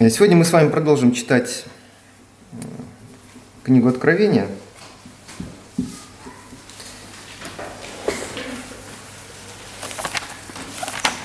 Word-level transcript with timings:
Сегодня 0.00 0.36
мы 0.36 0.44
с 0.44 0.52
вами 0.52 0.70
продолжим 0.70 1.10
читать 1.10 1.64
книгу 3.64 3.88
Откровения. 3.88 4.46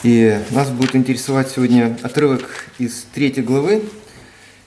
И 0.02 0.40
нас 0.50 0.72
будет 0.72 0.96
интересовать 0.96 1.52
сегодня 1.52 1.96
отрывок 2.02 2.50
из 2.80 3.06
третьей 3.14 3.44
главы, 3.44 3.84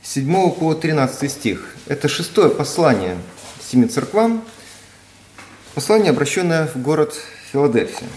7 0.05 0.53
по 0.53 0.75
13 0.75 1.29
стих. 1.29 1.75
Это 1.89 2.07
шестое 2.07 2.51
послание 2.51 3.17
семи 3.61 3.87
церквам, 3.87 4.45
послание, 5.75 6.11
обращенное 6.11 6.69
в 6.69 6.77
город 6.81 7.13
Филадельфия. 7.51 8.09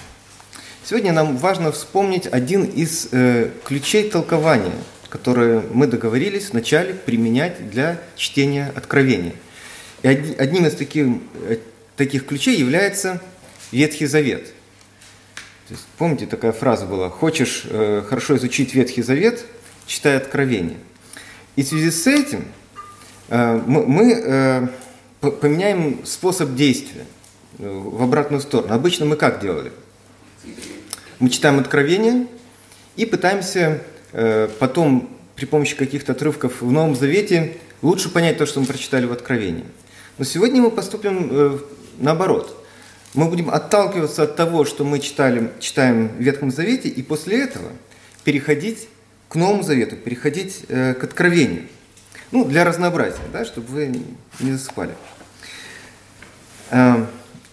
Сегодня 0.85 1.13
нам 1.13 1.35
важно 1.35 1.71
вспомнить 1.71 2.27
один 2.31 2.63
из 2.63 3.09
э, 3.11 3.49
ключей 3.65 4.07
толкования, 4.07 4.75
которые 5.09 5.63
мы 5.73 5.87
договорились 5.87 6.51
вначале 6.51 6.93
применять 6.93 7.69
для 7.69 7.99
чтения 8.15 8.71
Откровения. 8.75 9.33
И 10.03 10.07
одним 10.07 10.65
из 10.65 10.75
таких, 10.75 11.07
э, 11.47 11.57
таких 11.95 12.25
ключей 12.25 12.57
является 12.57 13.21
Ветхий 13.71 14.05
Завет. 14.05 14.45
То 15.67 15.73
есть, 15.73 15.85
помните, 15.97 16.25
такая 16.25 16.51
фраза 16.51 16.85
была 16.85 17.09
«Хочешь 17.09 17.63
э, 17.65 18.03
хорошо 18.07 18.37
изучить 18.37 18.73
Ветхий 18.73 19.01
Завет, 19.01 19.45
читай 19.85 20.17
Откровение». 20.17 20.77
И 21.55 21.63
в 21.63 21.67
связи 21.67 21.91
с 21.91 22.07
этим 22.07 22.45
э, 23.29 23.61
мы, 23.65 23.85
мы 23.85 24.13
э, 24.13 24.67
поменяем 25.19 26.05
способ 26.05 26.55
действия 26.55 27.05
э, 27.57 27.67
в 27.67 28.01
обратную 28.01 28.41
сторону. 28.41 28.73
Обычно 28.73 29.05
мы 29.05 29.15
как 29.15 29.41
делали? 29.41 29.71
Мы 31.19 31.29
читаем 31.29 31.59
Откровение 31.59 32.27
и 32.95 33.05
пытаемся 33.05 33.81
потом 34.11 35.09
при 35.35 35.45
помощи 35.45 35.75
каких-то 35.75 36.11
отрывков 36.11 36.61
в 36.61 36.71
Новом 36.71 36.95
Завете 36.95 37.57
лучше 37.81 38.09
понять 38.09 38.37
то, 38.37 38.45
что 38.45 38.59
мы 38.59 38.65
прочитали 38.65 39.05
в 39.05 39.11
Откровении. 39.11 39.63
Но 40.17 40.25
сегодня 40.25 40.61
мы 40.61 40.69
поступим 40.69 41.29
э, 41.31 41.59
наоборот. 41.97 42.65
Мы 43.13 43.25
будем 43.29 43.49
отталкиваться 43.49 44.23
от 44.23 44.35
того, 44.35 44.65
что 44.65 44.83
мы 44.83 44.99
читали, 44.99 45.51
читаем 45.59 46.09
в 46.09 46.19
Ветхом 46.21 46.51
Завете, 46.51 46.89
и 46.89 47.01
после 47.01 47.41
этого 47.41 47.71
переходить 48.23 48.89
к 49.29 49.35
Новому 49.35 49.63
Завету, 49.63 49.95
переходить 49.95 50.65
э, 50.67 50.93
к 50.93 51.03
Откровению. 51.03 51.63
Ну, 52.31 52.45
для 52.45 52.65
разнообразия, 52.65 53.21
да, 53.31 53.45
чтобы 53.45 53.67
вы 53.67 54.01
не 54.39 54.51
засыпали. 54.51 54.93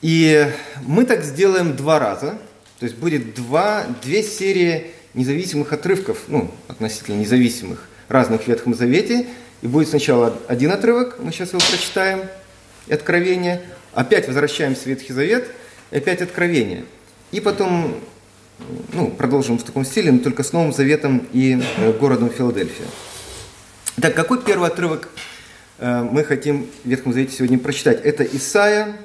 И 0.03 0.53
мы 0.83 1.07
так 1.07 1.25
сделаем 1.25 1.75
два 1.77 1.99
раза– 1.99 2.39
то 2.79 2.85
есть 2.85 2.97
будет 2.97 3.35
два, 3.35 3.87
две 4.03 4.23
серии 4.23 4.91
независимых 5.17 5.73
отрывков, 5.73 6.25
ну, 6.29 6.51
относительно 6.69 7.17
независимых, 7.17 7.89
разных 8.09 8.43
в 8.43 8.49
Ветхом 8.49 8.75
Завете. 8.75 9.27
И 9.63 9.67
будет 9.67 9.89
сначала 9.89 10.39
один 10.47 10.71
отрывок, 10.71 11.17
мы 11.19 11.33
сейчас 11.33 11.49
его 11.49 11.61
прочитаем, 11.69 12.21
Откровение. 12.89 13.63
Опять 13.95 14.29
возвращаемся 14.29 14.85
в 14.85 14.87
Ветхий 14.87 15.13
Завет, 15.13 15.49
и 15.91 15.97
опять 15.97 16.23
Откровение. 16.23 16.85
И 17.33 17.41
потом 17.41 17.97
ну, 18.93 19.11
продолжим 19.11 19.59
в 19.59 19.65
таком 19.65 19.85
стиле, 19.85 20.13
но 20.13 20.21
только 20.21 20.43
с 20.45 20.53
Новым 20.53 20.73
Заветом 20.73 21.27
и 21.33 21.61
э, 21.79 21.93
городом 21.93 22.31
Филадельфия. 22.31 22.87
Так, 24.01 24.15
какой 24.15 24.41
первый 24.41 24.69
отрывок 24.69 25.09
э, 25.79 26.03
мы 26.03 26.23
хотим 26.23 26.69
в 26.85 26.89
Ветхом 26.89 27.13
Завете 27.13 27.37
сегодня 27.37 27.59
прочитать? 27.59 28.05
Это 28.05 28.25
Исаия, 28.25 28.97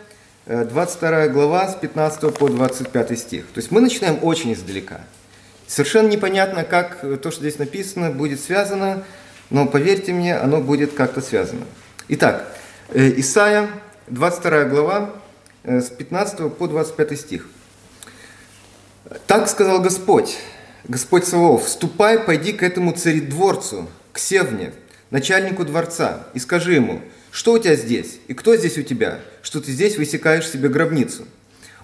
22 0.46 1.10
э, 1.10 1.30
глава 1.30 1.68
с 1.70 1.76
15 1.76 2.34
по 2.36 2.50
25 2.50 3.20
стих. 3.20 3.46
То 3.48 3.60
есть 3.60 3.72
мы 3.72 3.82
начинаем 3.82 4.20
очень 4.22 4.54
издалека. 4.54 5.02
Совершенно 5.72 6.10
непонятно, 6.10 6.66
как 6.66 7.00
то, 7.22 7.32
что 7.32 7.40
здесь 7.40 7.58
написано, 7.58 8.12
будет 8.12 8.42
связано, 8.42 9.06
но 9.50 9.66
поверьте 9.66 10.12
мне, 10.12 10.36
оно 10.36 10.60
будет 10.60 10.92
как-то 10.92 11.22
связано. 11.22 11.66
Итак, 12.10 12.54
э, 12.90 13.14
Исаия, 13.22 13.70
22 14.08 14.66
глава, 14.66 15.16
э, 15.64 15.80
с 15.80 15.90
15 15.90 16.50
по 16.50 16.68
25 16.68 17.16
стих. 17.18 17.48
«Так 19.28 19.48
сказал 19.48 19.82
Господь, 19.82 20.40
Господь 20.90 21.24
Саваоф, 21.24 21.70
ступай, 21.70 22.20
пойди 22.20 22.52
к 22.52 22.64
этому 22.64 22.92
царедворцу, 22.92 23.88
к 24.12 24.20
Севне, 24.20 24.74
начальнику 25.10 25.64
дворца, 25.64 26.28
и 26.34 26.40
скажи 26.40 26.74
ему, 26.74 27.02
что 27.32 27.54
у 27.54 27.60
тебя 27.60 27.78
здесь? 27.78 28.20
И 28.28 28.34
кто 28.34 28.58
здесь 28.58 28.78
у 28.78 28.82
тебя? 28.82 29.22
Что 29.42 29.62
ты 29.62 29.72
здесь 29.72 29.98
высекаешь 29.98 30.50
себе 30.50 30.68
гробницу? 30.68 31.26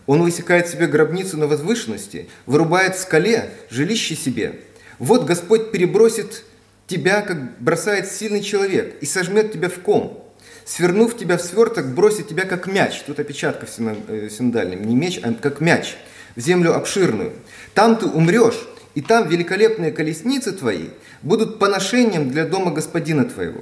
Он 0.07 0.23
высекает 0.23 0.67
себе 0.67 0.87
гробницу 0.87 1.37
на 1.37 1.45
возвышенности, 1.45 2.27
вырубает 2.45 2.95
в 2.95 2.99
скале 2.99 3.51
жилище 3.69 4.15
себе. 4.15 4.59
Вот 4.97 5.25
Господь 5.25 5.71
перебросит 5.71 6.43
тебя, 6.87 7.21
как 7.21 7.59
бросает 7.59 8.11
сильный 8.11 8.41
человек, 8.41 8.95
и 9.01 9.05
сожмет 9.05 9.53
тебя 9.53 9.69
в 9.69 9.79
ком. 9.79 10.23
Свернув 10.65 11.15
тебя 11.15 11.37
в 11.37 11.41
сверток, 11.41 11.93
бросит 11.93 12.27
тебя, 12.27 12.45
как 12.45 12.67
мяч. 12.67 13.03
Тут 13.05 13.19
опечатка 13.19 13.65
в 13.65 13.79
э, 13.79 14.29
синодальном. 14.29 14.83
Не 14.83 14.95
меч, 14.95 15.19
а 15.23 15.33
как 15.33 15.61
мяч. 15.61 15.95
В 16.35 16.39
землю 16.41 16.75
обширную. 16.75 17.33
Там 17.73 17.97
ты 17.97 18.05
умрешь, 18.05 18.67
и 18.95 19.01
там 19.01 19.29
великолепные 19.29 19.91
колесницы 19.91 20.51
твои 20.51 20.87
будут 21.21 21.59
поношением 21.59 22.31
для 22.31 22.45
дома 22.45 22.71
господина 22.71 23.25
твоего 23.25 23.61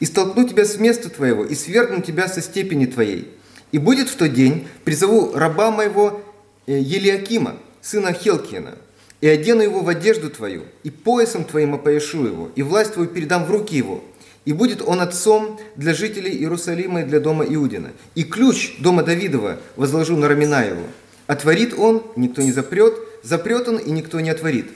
и 0.00 0.06
столкну 0.06 0.46
тебя 0.48 0.64
с 0.64 0.78
места 0.78 1.10
твоего, 1.10 1.44
и 1.44 1.54
свергну 1.54 2.02
тебя 2.02 2.28
со 2.28 2.40
степени 2.40 2.86
твоей. 2.86 3.28
И 3.72 3.78
будет 3.78 4.08
в 4.08 4.16
тот 4.16 4.32
день, 4.32 4.66
призову 4.84 5.32
раба 5.34 5.70
моего 5.70 6.22
э, 6.66 6.78
Елиакима, 6.78 7.56
сына 7.82 8.12
Хелкина, 8.12 8.76
и 9.20 9.28
одену 9.28 9.62
его 9.62 9.80
в 9.80 9.88
одежду 9.88 10.30
твою, 10.30 10.62
и 10.84 10.90
поясом 10.90 11.44
твоим 11.44 11.74
опояшу 11.74 12.24
его, 12.24 12.50
и 12.54 12.62
власть 12.62 12.94
твою 12.94 13.08
передам 13.08 13.44
в 13.44 13.50
руки 13.50 13.76
его. 13.76 14.02
И 14.44 14.52
будет 14.52 14.80
он 14.80 15.00
отцом 15.00 15.60
для 15.76 15.92
жителей 15.92 16.30
Иерусалима 16.30 17.02
и 17.02 17.04
для 17.04 17.20
дома 17.20 17.44
Иудина. 17.44 17.90
И 18.14 18.24
ключ 18.24 18.76
дома 18.78 19.02
Давидова 19.02 19.58
возложу 19.76 20.16
на 20.16 20.28
ramена 20.28 20.62
его. 20.62 20.84
Отворит 21.26 21.74
он, 21.76 22.02
никто 22.16 22.40
не 22.40 22.52
запрет, 22.52 22.94
запрет 23.22 23.68
он, 23.68 23.76
и 23.76 23.90
никто 23.90 24.20
не 24.20 24.30
отворит. 24.30 24.70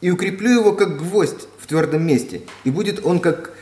И 0.00 0.10
укреплю 0.10 0.60
его, 0.60 0.72
как 0.72 0.98
гвоздь 0.98 1.48
в 1.58 1.66
твердом 1.66 2.06
месте, 2.06 2.42
и 2.62 2.70
будет 2.70 3.04
он, 3.04 3.18
как 3.18 3.52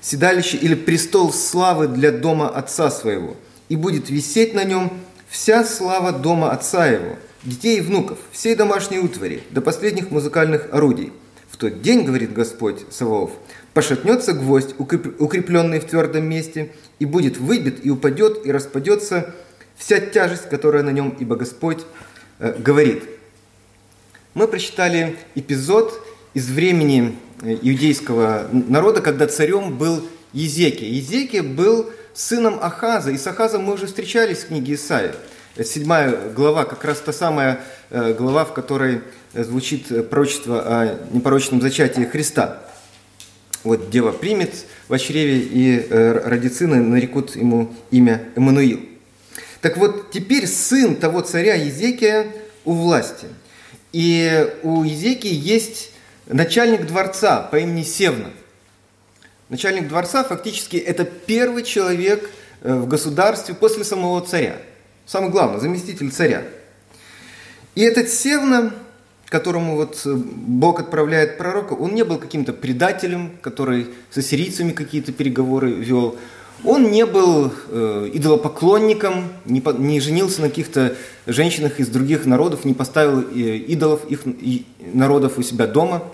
седалище 0.00 0.56
или 0.56 0.74
престол 0.74 1.32
славы 1.32 1.88
для 1.88 2.12
дома 2.12 2.48
отца 2.48 2.90
своего, 2.90 3.36
и 3.70 3.76
будет 3.76 4.10
висеть 4.10 4.52
на 4.52 4.64
нем 4.64 4.92
вся 5.30 5.64
слава 5.64 6.12
дома 6.12 6.50
отца 6.50 6.86
его, 6.86 7.16
детей 7.42 7.78
и 7.78 7.80
внуков, 7.80 8.18
всей 8.30 8.54
домашней 8.54 8.98
утвари, 8.98 9.42
до 9.50 9.62
последних 9.62 10.10
музыкальных 10.10 10.68
орудий. 10.72 11.14
В 11.50 11.56
тот 11.56 11.80
день, 11.80 12.04
говорит 12.04 12.34
Господь 12.34 12.80
Саваоф, 12.90 13.30
пошатнется 13.72 14.34
гвоздь, 14.34 14.74
укрепленный 14.78 15.80
в 15.80 15.86
твердом 15.86 16.28
месте, 16.28 16.72
и 16.98 17.06
будет 17.06 17.38
выбит, 17.38 17.84
и 17.84 17.90
упадет, 17.90 18.44
и 18.44 18.52
распадется 18.52 19.34
вся 19.76 20.00
тяжесть, 20.00 20.50
которая 20.50 20.82
на 20.82 20.90
нем, 20.90 21.16
ибо 21.18 21.36
Господь 21.36 21.80
э, 22.38 22.54
говорит. 22.58 23.04
Мы 24.34 24.46
прочитали 24.46 25.16
эпизод 25.34 26.06
из 26.34 26.50
времени 26.50 27.16
Э, 27.42 27.56
иудейского 27.62 28.48
народа, 28.52 29.00
когда 29.00 29.26
царем 29.26 29.78
был 29.78 30.04
Езекия. 30.32 30.88
Езекия 30.88 31.42
был 31.42 31.90
сыном 32.14 32.58
Ахаза, 32.60 33.10
и 33.10 33.18
с 33.18 33.26
Ахазом 33.26 33.64
мы 33.64 33.74
уже 33.74 33.86
встречались 33.86 34.38
в 34.38 34.48
книге 34.48 34.74
Исаия. 34.74 35.14
Седьмая 35.62 36.30
глава, 36.34 36.64
как 36.64 36.84
раз 36.84 36.98
та 36.98 37.12
самая 37.12 37.60
э, 37.90 38.14
глава, 38.14 38.44
в 38.44 38.52
которой 38.52 39.02
э, 39.32 39.44
звучит 39.44 40.08
пророчество 40.08 40.60
о 40.60 40.98
непорочном 41.12 41.60
зачатии 41.60 42.02
Христа. 42.02 42.62
Вот 43.62 43.90
дева 43.90 44.12
примет 44.12 44.54
в 44.88 44.98
чреве 44.98 45.38
и 45.40 45.86
родит 45.90 46.54
сына, 46.54 46.76
нарекут 46.76 47.36
ему 47.36 47.74
имя 47.90 48.24
Эммануил. 48.34 48.80
Так 49.60 49.76
вот, 49.76 50.10
теперь 50.10 50.46
сын 50.46 50.96
того 50.96 51.20
царя 51.20 51.54
Езекия 51.54 52.26
у 52.64 52.72
власти. 52.72 53.26
И 53.92 54.48
у 54.62 54.84
Езекии 54.84 55.34
есть 55.34 55.90
начальник 56.26 56.86
дворца 56.86 57.42
по 57.42 57.56
имени 57.56 57.82
Севна. 57.82 58.30
Начальник 59.50 59.88
дворца 59.88 60.22
фактически 60.22 60.76
это 60.76 61.04
первый 61.04 61.64
человек 61.64 62.30
э, 62.62 62.72
в 62.72 62.86
государстве 62.86 63.52
после 63.52 63.82
самого 63.82 64.20
царя. 64.20 64.56
Самый 65.06 65.30
главный, 65.30 65.58
заместитель 65.58 66.12
царя. 66.12 66.44
И 67.74 67.82
этот 67.82 68.08
Севна, 68.10 68.70
которому 69.26 69.74
вот 69.74 70.02
э, 70.06 70.14
Бог 70.14 70.78
отправляет 70.78 71.36
пророка, 71.36 71.72
он 71.72 71.96
не 71.96 72.04
был 72.04 72.18
каким-то 72.18 72.52
предателем, 72.52 73.38
который 73.42 73.88
со 74.12 74.22
сирийцами 74.22 74.70
какие-то 74.70 75.10
переговоры 75.10 75.72
вел. 75.72 76.16
Он 76.62 76.92
не 76.92 77.04
был 77.04 77.52
э, 77.70 78.10
идолопоклонником, 78.12 79.32
не, 79.46 79.60
по, 79.60 79.70
не 79.70 79.98
женился 79.98 80.42
на 80.42 80.48
каких-то 80.48 80.94
женщинах 81.26 81.80
из 81.80 81.88
других 81.88 82.24
народов, 82.24 82.64
не 82.64 82.74
поставил 82.74 83.22
э, 83.22 83.56
идолов 83.56 84.08
их 84.08 84.20
и, 84.26 84.64
народов 84.78 85.38
у 85.38 85.42
себя 85.42 85.66
дома. 85.66 86.04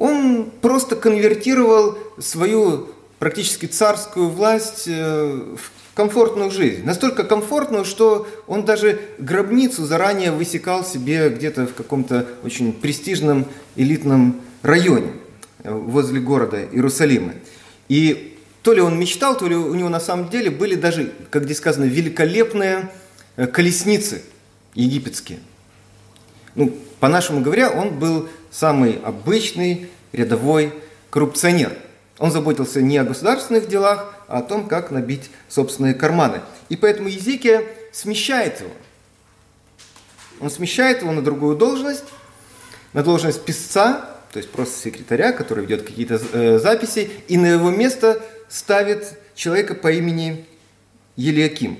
Он 0.00 0.50
просто 0.62 0.96
конвертировал 0.96 1.98
свою 2.18 2.88
практически 3.18 3.66
царскую 3.66 4.30
власть 4.30 4.84
э, 4.86 5.56
в 5.56 5.94
комфортную 5.94 6.50
жизнь. 6.50 6.82
Настолько 6.86 7.22
комфортную, 7.22 7.84
что 7.84 8.26
он 8.46 8.64
даже 8.64 8.98
гробницу 9.18 9.84
заранее 9.84 10.32
высекал 10.32 10.86
себе 10.86 11.28
где-то 11.28 11.66
в 11.66 11.74
каком-то 11.74 12.26
очень 12.42 12.72
престижном 12.72 13.44
элитном 13.76 14.40
районе. 14.62 15.12
возле 15.64 16.18
города 16.18 16.64
Иерусалима. 16.64 17.34
И 17.90 18.38
то 18.62 18.72
ли 18.72 18.80
он 18.80 18.98
мечтал, 18.98 19.36
то 19.36 19.46
ли 19.46 19.54
у 19.54 19.74
него 19.74 19.90
на 19.90 20.00
самом 20.00 20.30
деле 20.30 20.50
были 20.50 20.76
даже, 20.76 21.12
как 21.28 21.44
здесь 21.44 21.58
сказано, 21.58 21.84
великолепные 21.84 22.88
колесницы 23.52 24.22
египетские. 24.72 25.40
Ну, 26.54 26.74
по-нашему 27.00 27.42
говоря, 27.42 27.70
он 27.70 27.98
был 27.98 28.28
самый 28.50 29.00
обычный 29.04 29.90
рядовой 30.12 30.72
коррупционер. 31.10 31.76
Он 32.18 32.30
заботился 32.30 32.82
не 32.82 32.98
о 32.98 33.04
государственных 33.04 33.68
делах, 33.68 34.14
а 34.28 34.38
о 34.38 34.42
том, 34.42 34.68
как 34.68 34.90
набить 34.90 35.30
собственные 35.48 35.94
карманы. 35.94 36.40
И 36.68 36.76
поэтому 36.76 37.08
Езекия 37.08 37.64
смещает 37.92 38.60
его. 38.60 38.70
Он 40.40 40.50
смещает 40.50 41.02
его 41.02 41.12
на 41.12 41.22
другую 41.22 41.56
должность, 41.56 42.04
на 42.92 43.02
должность 43.02 43.44
писца, 43.44 44.06
то 44.32 44.38
есть 44.38 44.50
просто 44.50 44.78
секретаря, 44.78 45.32
который 45.32 45.64
ведет 45.64 45.82
какие-то 45.82 46.20
э, 46.32 46.58
записи, 46.58 47.10
и 47.28 47.36
на 47.36 47.46
его 47.46 47.70
место 47.70 48.22
ставит 48.48 49.18
человека 49.34 49.74
по 49.74 49.90
имени 49.90 50.46
Елиаким. 51.16 51.78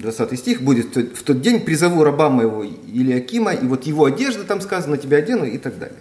20 0.00 0.38
стих 0.38 0.62
будет 0.62 0.96
в 0.96 1.22
тот 1.22 1.40
день 1.40 1.60
призову 1.60 2.02
раба 2.02 2.30
моего 2.30 2.64
Илиакима, 2.64 3.52
и 3.52 3.66
вот 3.66 3.84
его 3.84 4.06
одежда 4.06 4.44
там 4.44 4.60
сказано, 4.60 4.96
тебя 4.96 5.18
одену 5.18 5.44
и 5.44 5.58
так 5.58 5.78
далее. 5.78 5.98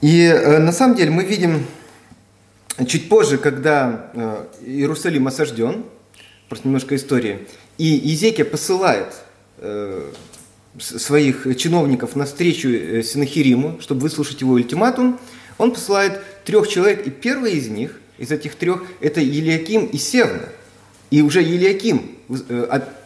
И 0.00 0.22
э, 0.22 0.58
на 0.58 0.72
самом 0.72 0.96
деле 0.96 1.10
мы 1.10 1.24
видим 1.24 1.66
чуть 2.86 3.10
позже, 3.10 3.36
когда 3.36 4.10
э, 4.14 4.46
Иерусалим 4.64 5.26
осажден, 5.26 5.84
просто 6.48 6.68
немножко 6.68 6.96
истории, 6.96 7.46
и 7.76 7.84
Езекия 7.84 8.46
посылает 8.46 9.14
э, 9.58 10.10
своих 10.78 11.46
чиновников 11.58 12.16
на 12.16 12.24
встречу 12.24 12.68
Синахириму, 13.02 13.80
чтобы 13.82 14.00
выслушать 14.00 14.40
его 14.40 14.52
ультиматум, 14.52 15.20
он 15.58 15.72
посылает 15.72 16.22
трех 16.44 16.68
человек, 16.68 17.06
и 17.06 17.10
первый 17.10 17.52
из 17.52 17.68
них, 17.68 18.00
из 18.20 18.30
этих 18.30 18.54
трех, 18.54 18.84
это 19.00 19.20
Елиаким 19.20 19.86
и 19.86 19.96
Севна. 19.96 20.44
И 21.10 21.22
уже 21.22 21.42
Елиаким 21.42 22.16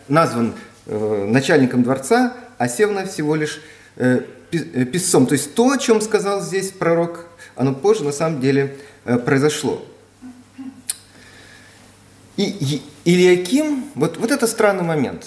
назван 0.08 0.52
начальником 0.87 1.82
дворца, 1.82 2.34
а 2.58 2.69
Севна 2.69 3.06
всего 3.06 3.34
лишь 3.34 3.62
Э, 3.96 4.84
писцом. 4.84 5.26
То 5.26 5.34
есть 5.34 5.55
то, 5.55 5.70
о 5.70 5.78
чем 5.78 6.00
сказал 6.00 6.40
здесь 6.40 6.70
пророк, 6.70 7.26
оно 7.56 7.75
позже 7.75 8.05
на 8.05 8.12
самом 8.12 8.40
деле 8.40 8.76
э, 9.05 9.19
произошло. 9.19 9.84
И 12.37 12.82
Илиаким, 13.05 13.84
вот, 13.94 14.17
вот 14.17 14.31
это 14.31 14.46
странный 14.46 14.82
момент, 14.82 15.26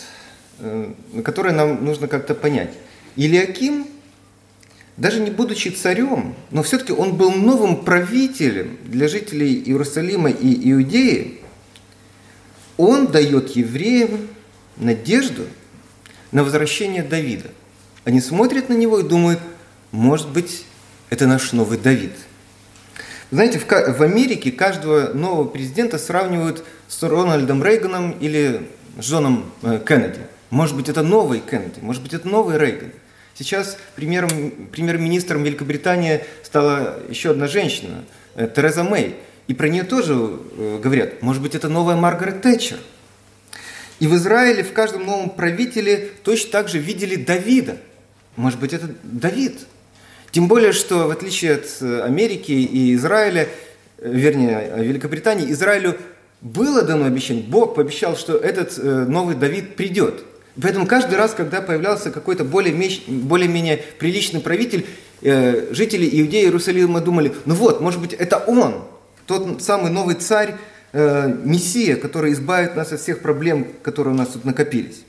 э, 0.60 0.94
который 1.24 1.54
нам 1.54 1.84
нужно 1.84 2.08
как-то 2.08 2.36
понять. 2.36 2.74
Илиаким, 3.16 3.88
даже 4.98 5.20
не 5.20 5.30
будучи 5.30 5.70
царем, 5.70 6.36
но 6.50 6.64
все-таки 6.64 6.92
он 6.92 7.16
был 7.16 7.32
новым 7.32 7.84
правителем 7.84 8.78
для 8.86 9.08
жителей 9.08 9.62
Иерусалима 9.64 10.32
и 10.32 10.72
Иудеи, 10.72 11.40
он 12.78 13.08
дает 13.08 13.56
евреям 13.56 14.28
надежду 14.76 15.46
на 16.32 16.44
возвращение 16.44 17.04
Давида. 17.04 17.50
Они 18.06 18.22
смотрят 18.22 18.70
на 18.70 18.74
него 18.74 19.00
и 19.00 19.04
думают, 19.04 19.40
может 19.92 20.30
быть, 20.30 20.66
это 21.10 21.28
наш 21.28 21.54
новый 21.54 21.78
Давид. 21.78 22.14
Знаете, 23.30 23.60
в, 23.60 24.02
Америке 24.02 24.52
каждого 24.52 25.14
нового 25.14 25.48
президента 25.48 25.98
сравнивают 25.98 26.64
с 26.88 27.04
Рональдом 27.04 27.64
Рейганом 27.64 28.12
или 28.12 28.68
Джоном 28.98 29.52
э, 29.64 29.82
Кеннеди. 29.86 30.22
Может 30.50 30.76
быть, 30.78 30.88
это 30.88 31.04
новый 31.04 31.42
Кеннеди, 31.42 31.80
может 31.82 32.02
быть, 32.02 32.14
это 32.14 32.28
новый 32.28 32.58
Рейган. 32.58 32.92
Сейчас 33.38 33.78
премьером, 33.96 34.30
премьер-министром 34.72 35.44
Великобритании 35.44 36.24
стала 36.44 37.00
еще 37.10 37.32
одна 37.32 37.48
женщина, 37.48 38.04
э, 38.36 38.50
Тереза 38.54 38.84
Мэй. 38.84 39.16
И 39.48 39.54
про 39.54 39.70
нее 39.70 39.84
тоже 39.84 40.14
э, 40.14 40.80
говорят, 40.82 41.22
может 41.22 41.42
быть, 41.42 41.56
это 41.56 41.70
новая 41.70 41.96
Маргарет 41.96 42.42
Тэтчер. 42.42 42.78
И 44.00 44.08
в 44.08 44.16
Израиле 44.16 44.64
в 44.64 44.74
каждом 44.74 45.06
новом 45.06 45.30
правителе 45.30 46.10
точно 46.24 46.52
так 46.52 46.70
же 46.70 46.80
видели 46.80 47.16
Давида– 47.16 47.78
может 48.38 48.60
быть, 48.60 48.72
это 48.72 48.88
Давид. 49.04 49.66
Тем 50.32 50.48
более, 50.48 50.72
что 50.72 51.08
в 51.08 51.12
отличие 51.12 51.56
от 51.56 51.66
э, 51.82 52.02
Америки 52.04 52.52
и 52.52 52.94
Израиля, 52.94 53.50
вернее, 53.98 54.74
Великобритании, 54.78 55.52
Израилю 55.52 55.98
было 56.42 56.84
дано 56.84 57.06
обещание, 57.06 57.44
Бог 57.44 57.74
пообещал, 57.74 58.16
что 58.16 58.38
этот 58.38 58.78
новый 58.78 59.36
Давид 59.36 59.76
придет. 59.76 60.24
Поэтому 60.62 60.88
каждый 60.88 61.16
раз, 61.16 61.34
когда 61.34 61.62
появлялся 61.62 62.12
какой-то 62.12 62.44
более-менее 62.44 63.00
более 63.08 63.78
приличный 64.00 64.40
правитель, 64.40 64.86
жители 65.22 66.10
Иудеи 66.22 66.44
Иерусалима 66.44 67.02
думали, 67.02 67.34
ну 67.46 67.54
вот, 67.54 67.82
может 67.82 68.02
быть, 68.02 68.14
это 68.14 68.38
он, 68.38 68.84
тот 69.26 69.62
самый 69.62 69.92
новый 69.92 70.16
царь, 70.16 70.56
Мессия, 70.94 71.96
который 71.96 72.34
избавит 72.34 72.76
нас 72.76 72.92
от 72.92 73.02
всех 73.02 73.20
проблем, 73.20 73.68
которые 73.84 74.14
у 74.14 74.18
нас 74.18 74.30
тут 74.30 74.46
накопились. 74.46 75.04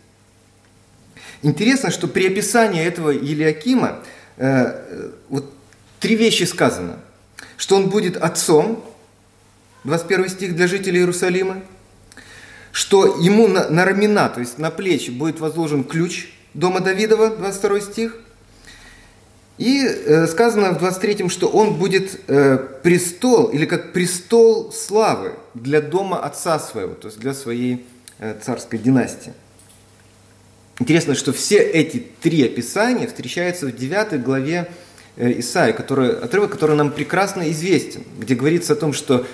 Интересно, 1.42 1.90
что 1.90 2.08
при 2.08 2.26
описании 2.26 2.84
этого 2.84 3.10
Елиакима 3.10 4.00
э, 4.36 5.10
вот 5.28 5.52
три 6.00 6.16
вещи 6.16 6.44
сказано. 6.44 6.98
Что 7.56 7.76
он 7.76 7.90
будет 7.90 8.16
отцом, 8.16 8.84
21 9.84 10.28
стих 10.28 10.56
для 10.56 10.66
жителей 10.66 11.00
Иерусалима, 11.00 11.62
что 12.78 13.16
ему 13.16 13.48
на, 13.48 13.68
на 13.68 13.84
рамена, 13.84 14.28
то 14.28 14.38
есть 14.38 14.56
на 14.58 14.70
плечи 14.70 15.10
будет 15.10 15.40
возложен 15.40 15.82
ключ 15.82 16.28
дома 16.54 16.78
Давидова, 16.78 17.30
22 17.30 17.80
стих, 17.80 18.16
и 19.58 19.82
э, 19.82 20.28
сказано 20.28 20.78
в 20.78 20.84
23-м, 20.84 21.28
что 21.28 21.48
он 21.48 21.74
будет 21.74 22.20
э, 22.28 22.56
престол, 22.84 23.46
или 23.46 23.66
как 23.66 23.92
престол 23.92 24.72
славы 24.72 25.32
для 25.54 25.80
дома 25.80 26.20
отца 26.20 26.60
своего, 26.60 26.94
то 26.94 27.08
есть 27.08 27.18
для 27.18 27.34
своей 27.34 27.84
э, 28.20 28.36
царской 28.40 28.78
династии. 28.78 29.32
Интересно, 30.78 31.16
что 31.16 31.32
все 31.32 31.58
эти 31.58 32.06
три 32.20 32.46
описания 32.46 33.08
встречаются 33.08 33.66
в 33.66 33.74
9 33.74 34.22
главе 34.22 34.70
э, 35.16 35.40
Исаия, 35.40 35.72
который, 35.72 36.16
отрывок, 36.16 36.52
который 36.52 36.76
нам 36.76 36.92
прекрасно 36.92 37.50
известен, 37.50 38.04
где 38.20 38.36
говорится 38.36 38.74
о 38.74 38.76
том, 38.76 38.92
что 38.92 39.26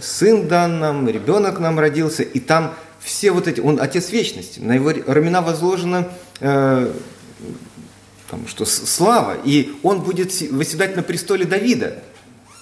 сын 0.00 0.48
дан 0.48 0.80
нам, 0.80 1.08
ребенок 1.08 1.60
нам 1.60 1.78
родился, 1.78 2.22
и 2.22 2.40
там 2.40 2.74
все 3.00 3.30
вот 3.30 3.46
эти, 3.46 3.60
он 3.60 3.80
отец 3.80 4.10
вечности, 4.10 4.60
на 4.60 4.72
его 4.74 4.90
рамена 5.06 5.42
возложена 5.42 6.08
э, 6.40 6.92
там, 8.30 8.48
что 8.48 8.64
слава, 8.64 9.36
и 9.44 9.74
он 9.82 10.00
будет 10.00 10.32
восседать 10.50 10.96
на 10.96 11.02
престоле 11.02 11.44
Давида. 11.44 12.02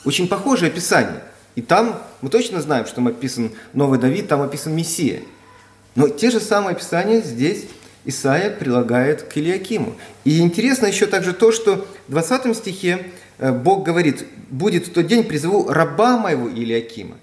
Очень 0.05 0.27
похожее 0.29 0.71
описание. 0.71 1.23
И 1.55 1.63
там 1.63 2.03
мы 2.21 2.29
точно 2.29 2.61
знаем, 2.61 2.87
что 2.87 2.97
там 2.97 3.09
описан 3.09 3.53
новый 3.73 3.99
Давид, 3.99 4.29
там 4.29 4.43
описан 4.43 4.75
Мессия. 4.75 5.23
Но 5.95 6.09
те 6.09 6.31
же 6.31 6.41
самые 6.41 6.73
описания 6.73 7.21
здесь 7.21 7.67
Исаия 8.05 8.51
прилагает 8.51 9.23
к 9.23 9.37
Илиакиму. 9.37 9.95
И 10.25 10.41
интересно 10.41 10.87
еще 10.87 11.07
также 11.07 11.33
то, 11.33 11.53
что 11.53 11.87
в 12.09 12.11
20 12.11 12.57
стихе 12.57 12.93
э, 12.99 13.05
Бог 13.39 13.85
говорит, 13.85 14.27
будет 14.51 14.87
в 14.87 14.93
тот 14.93 15.07
день 15.07 15.25
призову 15.25 15.69
раба 15.69 16.19
моего 16.19 16.49
Илиакима. 16.49 17.17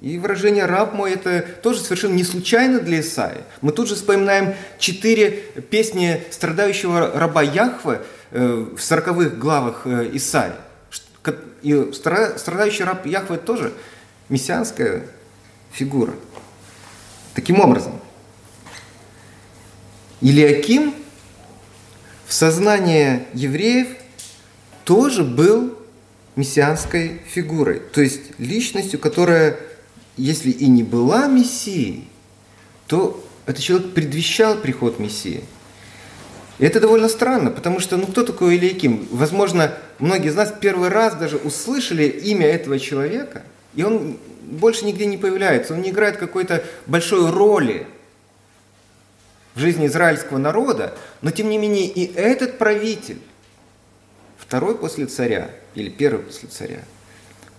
И 0.00 0.18
выражение 0.18 0.66
«раб 0.66 0.92
мой» 0.92 1.12
это 1.12 1.40
тоже 1.62 1.80
совершенно 1.80 2.14
не 2.14 2.24
случайно 2.24 2.80
для 2.80 3.00
Исаия. 3.00 3.42
Мы 3.62 3.72
тут 3.72 3.88
же 3.88 3.94
вспоминаем 3.94 4.54
четыре 4.78 5.30
песни 5.70 6.22
страдающего 6.30 7.12
раба 7.18 7.42
Яхвы 7.42 8.02
э, 8.30 8.66
в 8.76 8.80
сороковых 8.80 9.38
главах 9.38 9.82
э, 9.86 10.10
Исаия. 10.12 10.56
И 11.62 11.92
страдающий 11.92 12.84
раб 12.84 13.06
Яхвы 13.06 13.38
тоже 13.38 13.72
мессианская 14.28 15.06
фигура. 15.72 16.12
Таким 17.34 17.60
образом, 17.60 17.98
Илиаким 20.20 20.94
в 22.26 22.32
сознании 22.32 23.26
евреев 23.32 23.88
тоже 24.86 25.24
был 25.24 25.76
мессианской 26.36 27.20
фигурой, 27.26 27.80
то 27.92 28.00
есть 28.00 28.38
личностью, 28.38 29.00
которая, 29.00 29.58
если 30.16 30.50
и 30.50 30.68
не 30.68 30.84
была 30.84 31.26
мессией, 31.26 32.08
то 32.86 33.22
этот 33.46 33.62
человек 33.62 33.94
предвещал 33.94 34.56
приход 34.56 35.00
Мессии. 35.00 35.42
И 36.58 36.64
это 36.64 36.80
довольно 36.80 37.08
странно, 37.08 37.50
потому 37.50 37.80
что, 37.80 37.96
ну 37.96 38.06
кто 38.06 38.22
такой 38.22 38.56
Илиаким? 38.56 39.08
Возможно, 39.10 39.74
многие 39.98 40.28
из 40.28 40.36
нас 40.36 40.54
первый 40.58 40.88
раз 40.88 41.16
даже 41.16 41.36
услышали 41.36 42.04
имя 42.04 42.46
этого 42.46 42.78
человека, 42.78 43.42
и 43.74 43.82
он 43.82 44.18
больше 44.42 44.84
нигде 44.84 45.06
не 45.06 45.16
появляется, 45.16 45.74
он 45.74 45.82
не 45.82 45.90
играет 45.90 46.16
какой-то 46.16 46.62
большой 46.86 47.30
роли 47.30 47.88
в 49.56 49.60
жизни 49.60 49.86
израильского 49.86 50.38
народа, 50.38 50.94
но 51.22 51.32
тем 51.32 51.50
не 51.50 51.58
менее 51.58 51.86
и 51.86 52.14
этот 52.14 52.56
правитель, 52.56 53.18
второй 54.38 54.76
после 54.76 55.06
царя 55.06 55.50
или 55.74 55.88
первый 55.88 56.22
после 56.22 56.48
царя, 56.48 56.80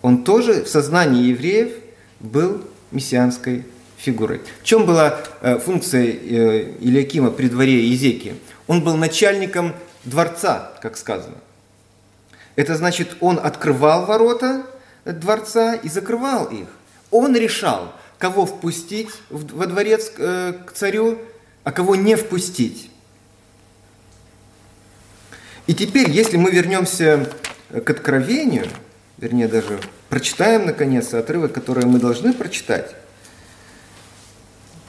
он 0.02 0.24
тоже 0.24 0.64
в 0.64 0.68
сознании 0.68 1.30
евреев 1.30 1.72
был 2.20 2.64
мессианской 2.92 3.66
фигурой. 3.98 4.42
В 4.62 4.64
чем 4.64 4.86
была 4.86 5.20
э, 5.42 5.58
функция 5.58 6.06
э, 6.06 6.74
Илиакима 6.80 7.32
при 7.32 7.50
дворе 7.50 7.86
Езеки? 7.86 8.36
Он 8.68 8.84
был 8.84 8.96
начальником 8.96 9.74
дворца, 10.04 10.74
как 10.82 10.98
сказано. 10.98 11.38
Это 12.56 12.76
значит, 12.76 13.18
он 13.20 13.40
открывал 13.42 14.06
ворота 14.06 14.66
дворца 15.06 15.76
и 15.76 15.90
закрывал 15.90 16.46
их. 16.46 16.68
Он 17.12 17.36
решал, 17.36 17.94
кого 18.18 18.46
впустить 18.46 19.10
во 19.30 19.66
дворец 19.66 20.12
э, 20.18 20.54
к 20.66 20.72
царю, 20.74 21.20
а 21.64 21.72
кого 21.72 21.96
не 21.96 22.16
впустить. 22.16 22.92
И 25.68 25.74
теперь, 25.74 26.10
если 26.10 26.38
мы 26.38 26.50
вернемся 26.50 27.30
к 27.70 27.90
откровению, 27.90 28.68
вернее 29.18 29.50
даже 29.50 29.80
прочитаем 30.10 30.66
наконец 30.66 31.14
отрывок, 31.14 31.54
который 31.54 31.86
мы 31.86 32.00
должны 32.00 32.34
прочитать, 32.34 32.96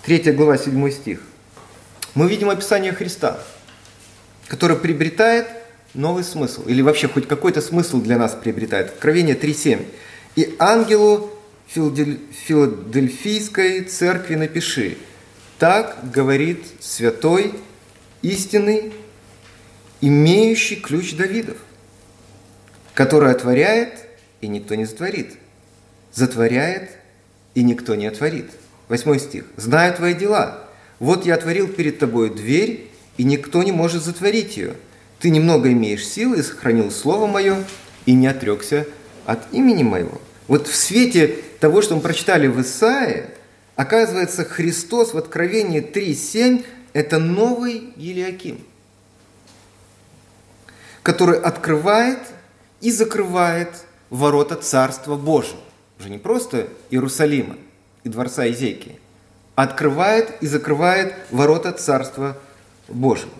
3 0.04 0.32
глава, 0.32 0.56
7 0.56 0.90
стих, 0.90 1.20
мы 2.14 2.28
видим 2.28 2.48
описание 2.48 2.92
Христа, 2.92 3.42
который 4.46 4.76
приобретает 4.76 5.48
новый 5.94 6.22
смысл, 6.22 6.62
или 6.66 6.80
вообще 6.80 7.08
хоть 7.08 7.26
какой-то 7.26 7.60
смысл 7.60 8.00
для 8.00 8.16
нас 8.16 8.36
приобретает. 8.40 8.90
Откровение 8.90 9.34
3.7. 9.34 9.84
«И 10.36 10.54
ангелу 10.58 11.32
Филадельфийской 11.66 13.82
церкви 13.82 14.36
напиши, 14.36 14.96
так 15.58 15.98
говорит 16.12 16.64
святой, 16.80 17.54
истинный, 18.22 18.92
имеющий 20.00 20.76
ключ 20.76 21.14
Давидов, 21.14 21.56
который 22.94 23.30
отворяет, 23.30 23.94
и 24.40 24.48
никто 24.48 24.74
не 24.74 24.84
затворит, 24.84 25.34
затворяет, 26.12 26.90
и 27.54 27.62
никто 27.62 27.94
не 27.94 28.06
отворит. 28.06 28.50
Восьмой 28.88 29.18
стих. 29.18 29.44
«Знаю 29.56 29.94
твои 29.94 30.14
дела. 30.14 30.64
Вот 30.98 31.26
я 31.26 31.34
отворил 31.34 31.68
перед 31.68 31.98
тобой 31.98 32.34
дверь, 32.34 32.90
и 33.16 33.24
никто 33.24 33.62
не 33.62 33.72
может 33.72 34.02
затворить 34.02 34.56
ее. 34.56 34.74
Ты 35.18 35.30
немного 35.30 35.70
имеешь 35.72 36.06
силы 36.06 36.38
и 36.38 36.42
сохранил 36.42 36.90
слово 36.90 37.26
мое, 37.26 37.64
и 38.06 38.12
не 38.14 38.26
отрекся 38.26 38.86
от 39.26 39.52
имени 39.52 39.82
моего». 39.82 40.20
Вот 40.48 40.66
в 40.66 40.74
свете 40.74 41.36
того, 41.60 41.82
что 41.82 41.94
мы 41.94 42.00
прочитали 42.00 42.46
в 42.46 42.60
Исаии, 42.62 43.26
оказывается, 43.76 44.44
Христос 44.44 45.12
в 45.12 45.18
Откровении 45.18 45.82
3.7– 45.82 46.64
это 46.94 47.18
новый 47.18 47.92
Елиаким, 47.96 48.58
который 51.08 51.40
открывает 51.40 52.18
и 52.82 52.90
закрывает 52.90 53.70
ворота 54.10 54.56
Царства 54.56 55.16
Божьего. 55.16 55.62
Уже 55.98 56.10
не 56.10 56.18
просто 56.18 56.68
Иерусалима 56.90 57.56
и 58.04 58.10
дворца 58.10 58.46
Изейки, 58.46 58.98
а 59.54 59.62
открывает 59.62 60.42
и 60.42 60.46
закрывает 60.46 61.14
ворота 61.30 61.72
Царства 61.72 62.36
Божьего. 62.88 63.32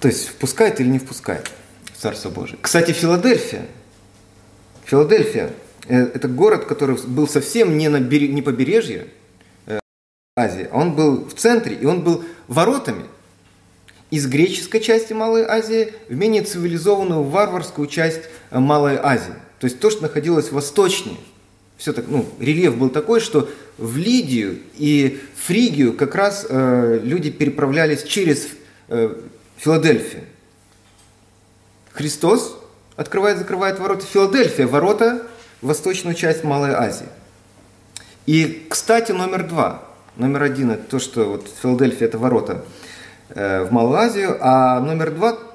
То 0.00 0.08
есть 0.08 0.28
впускает 0.28 0.80
или 0.80 0.88
не 0.88 0.98
впускает 0.98 1.50
Царство 1.94 2.30
Божие. 2.30 2.58
Кстати, 2.62 2.92
Филадельфия– 2.92 3.66
Филадельфия 4.86 5.50
э,– 5.86 5.98
это 6.14 6.28
город, 6.28 6.64
который 6.64 6.96
был 6.96 7.28
совсем 7.28 7.76
не 7.76 7.90
на 7.90 8.00
берег, 8.00 8.30
не 8.30 8.40
побережье 8.40 9.08
э, 9.66 9.80
Азии, 10.34 10.66
а 10.72 10.78
он 10.78 10.96
был 10.96 11.26
в 11.26 11.34
центре, 11.34 11.76
и 11.76 11.84
он 11.84 12.02
был 12.02 12.24
воротами 12.46 13.04
из 14.10 14.26
греческой 14.26 14.80
части 14.80 15.12
Малой 15.12 15.44
Азии 15.44 15.92
в 16.08 16.14
менее 16.14 16.42
цивилизованную 16.42 17.22
варварскую 17.22 17.88
часть 17.88 18.22
э, 18.50 18.58
Малой 18.58 18.96
Азии. 18.96 19.34
То 19.60 19.66
есть 19.66 19.80
то, 19.80 19.90
что 19.90 20.02
находилось 20.02 20.50
восточнее. 20.50 21.18
Все 21.76 21.92
так, 21.92 22.06
ну, 22.08 22.26
рельеф 22.40 22.76
был 22.76 22.90
такой, 22.90 23.20
что 23.20 23.48
в 23.76 23.96
Лидию 23.96 24.58
и 24.76 25.20
Фригию 25.36 25.92
как 25.92 26.14
раз 26.14 26.46
э, 26.48 27.00
люди 27.02 27.30
переправлялись 27.30 28.02
через 28.02 28.48
э, 28.88 29.14
Филадельфию. 29.58 30.24
Христос 31.92 32.58
открывает, 32.96 33.38
закрывает 33.38 33.78
ворота 33.78 34.06
Филадельфия, 34.06 34.66
ворота 34.66 35.26
восточную 35.60 36.14
часть 36.14 36.44
Малой 36.44 36.72
Азии. 36.72 37.06
И, 38.26 38.66
кстати, 38.68 39.12
номер 39.12 39.46
два. 39.46 39.82
Номер 40.16 40.42
один– 40.42 40.70
это 40.72 40.82
то, 40.82 40.98
что 40.98 41.24
вот 41.24 41.48
Филадельфия– 41.62 42.06
это 42.08 42.18
ворота 42.18 42.64
в 43.34 43.68
Малую 43.70 43.98
Азию, 43.98 44.38
а 44.40 44.80
номер 44.80 45.10
два– 45.10 45.38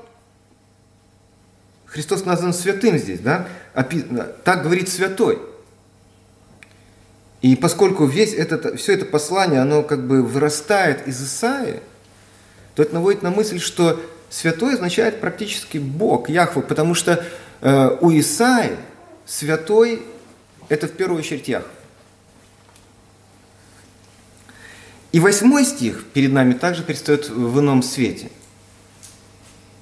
Христос 1.94 2.26
назван 2.26 2.54
святым 2.54 2.98
здесь, 2.98 3.20
да? 3.20 3.48
Так 4.44 4.64
говорит 4.64 4.90
святой. 4.90 5.40
И 7.42 7.56
поскольку 7.56 8.06
весь 8.06 8.34
этот, 8.34 8.80
все 8.80 8.94
это 8.94 9.06
послание, 9.06 9.62
оно 9.62 9.84
как 9.84 10.08
бы 10.08 10.24
вырастает 10.24 11.08
из 11.08 11.24
Исаии, 11.24 11.82
то 12.74 12.82
это 12.82 12.96
наводит 12.96 13.22
на 13.22 13.30
мысль, 13.30 13.60
что 13.60 14.02
Святой 14.32 14.74
означает 14.74 15.22
практически 15.22 15.78
Бог, 15.78 16.30
Яхва, 16.30 16.62
потому 16.62 16.96
что 16.96 17.24
э, 17.62 17.98
у 18.02 18.10
Исаи 18.12 18.76
святой– 19.28 20.02
это 20.70 20.88
в 20.88 20.94
первую 20.94 21.20
очередь 21.20 21.48
Яхва. 21.48 21.70
И 25.14 25.20
восьмой 25.20 25.64
стих 25.64 26.04
перед 26.12 26.34
нами 26.34 26.54
также 26.54 26.84
предстает 26.84 27.30
в 27.30 27.60
ином 27.60 27.84
свете. 27.84 28.30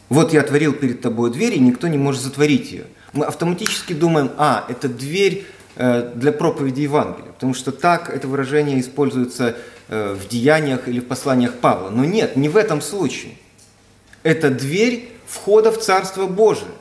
«Вот 0.09 0.33
я 0.33 0.41
отворил 0.41 0.73
перед 0.73 1.01
тобой 1.01 1.31
дверь, 1.31 1.55
и 1.55 1.59
никто 1.59 1.87
не 1.87 1.97
может 1.97 2.21
затворить 2.21 2.71
ее». 2.71 2.85
Мы 3.13 3.25
автоматически 3.25 3.93
думаем, 3.93 4.31
а, 4.37 4.65
это 4.67 4.87
дверь 4.87 5.45
э, 5.77 6.11
для 6.15 6.31
проповеди 6.31 6.81
Евангелия, 6.81 7.31
потому 7.31 7.53
что 7.53 7.71
так 7.71 8.09
это 8.09 8.27
выражение 8.27 8.79
используется 8.79 9.55
э, 9.87 10.13
в 10.13 10.27
деяниях 10.27 10.87
или 10.87 10.99
в 10.99 11.07
посланиях 11.07 11.55
Павла. 11.55 11.89
Но 11.89 12.05
нет, 12.05 12.35
не 12.35 12.49
в 12.49 12.57
этом 12.57 12.81
случае– 12.81 13.33
это 14.23 14.49
дверь 14.49 15.09
входа 15.25 15.71
в 15.71 15.79
Царство 15.79 16.27
Божие. 16.27 16.71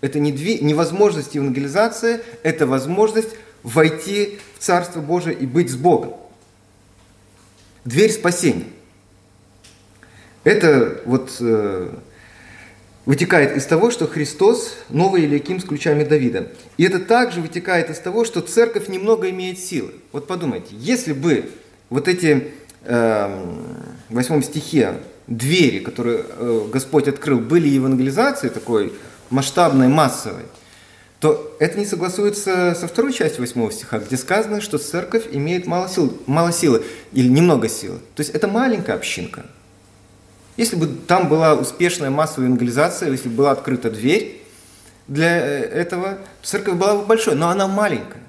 Это 0.00 0.20
не, 0.20 0.30
дверь, 0.30 0.62
не 0.62 0.74
возможность 0.74 1.34
евангелизации, 1.34 2.20
это 2.44 2.66
возможность 2.66 3.30
войти 3.64 4.38
в 4.56 4.62
Царство 4.62 5.00
Божие 5.00 5.36
и 5.36 5.44
быть 5.46 5.70
с 5.70 5.76
Богом. 5.76 6.14
Дверь 7.88 8.12
спасения. 8.12 8.66
Это 10.44 11.00
вот 11.06 11.34
э, 11.40 11.88
вытекает 13.06 13.56
из 13.56 13.64
того, 13.64 13.90
что 13.90 14.06
Христос 14.06 14.74
новый 14.90 15.22
Илиаким 15.22 15.58
с 15.58 15.64
ключами 15.64 16.04
Давида. 16.04 16.52
И 16.76 16.84
это 16.84 16.98
также 16.98 17.40
вытекает 17.40 17.88
из 17.88 17.98
того, 17.98 18.26
что 18.26 18.42
церковь 18.42 18.88
немного 18.88 19.30
имеет 19.30 19.58
силы. 19.58 19.94
Вот 20.12 20.26
подумайте, 20.26 20.68
если 20.72 21.14
бы 21.14 21.48
вот 21.88 22.08
эти 22.08 22.48
э, 22.84 23.44
в 24.10 24.14
восьмом 24.14 24.42
стихе 24.42 24.98
двери, 25.26 25.78
которые 25.78 26.26
э, 26.28 26.66
Господь 26.70 27.08
открыл, 27.08 27.38
были 27.38 27.68
евангелизацией 27.68 28.52
такой 28.52 28.92
масштабной, 29.30 29.88
массовой, 29.88 30.44
то 31.20 31.56
это 31.58 31.78
не 31.78 31.84
согласуется 31.84 32.76
со 32.78 32.86
второй 32.86 33.12
частью 33.12 33.40
8 33.40 33.70
стиха, 33.72 33.98
где 33.98 34.16
сказано, 34.16 34.60
что 34.60 34.78
церковь 34.78 35.24
имеет 35.32 35.66
мало, 35.66 35.88
сил, 35.88 36.16
мало 36.26 36.52
силы 36.52 36.84
или 37.12 37.28
немного 37.28 37.68
силы. 37.68 37.98
То 38.14 38.20
есть 38.20 38.30
это 38.34 38.46
маленькая 38.46 38.94
общинка. 38.94 39.44
Если 40.56 40.76
бы 40.76 40.86
там 40.86 41.28
была 41.28 41.54
успешная 41.54 42.10
массовая 42.10 42.46
евангелизация, 42.46 43.10
если 43.10 43.28
бы 43.28 43.36
была 43.36 43.52
открыта 43.52 43.90
дверь 43.90 44.42
для 45.08 45.38
э, 45.38 45.60
этого, 45.64 46.18
церковь 46.42 46.74
была 46.74 46.96
бы 46.96 47.06
большой, 47.06 47.34
но 47.34 47.48
она 47.48 47.66
маленькая. 47.66 48.22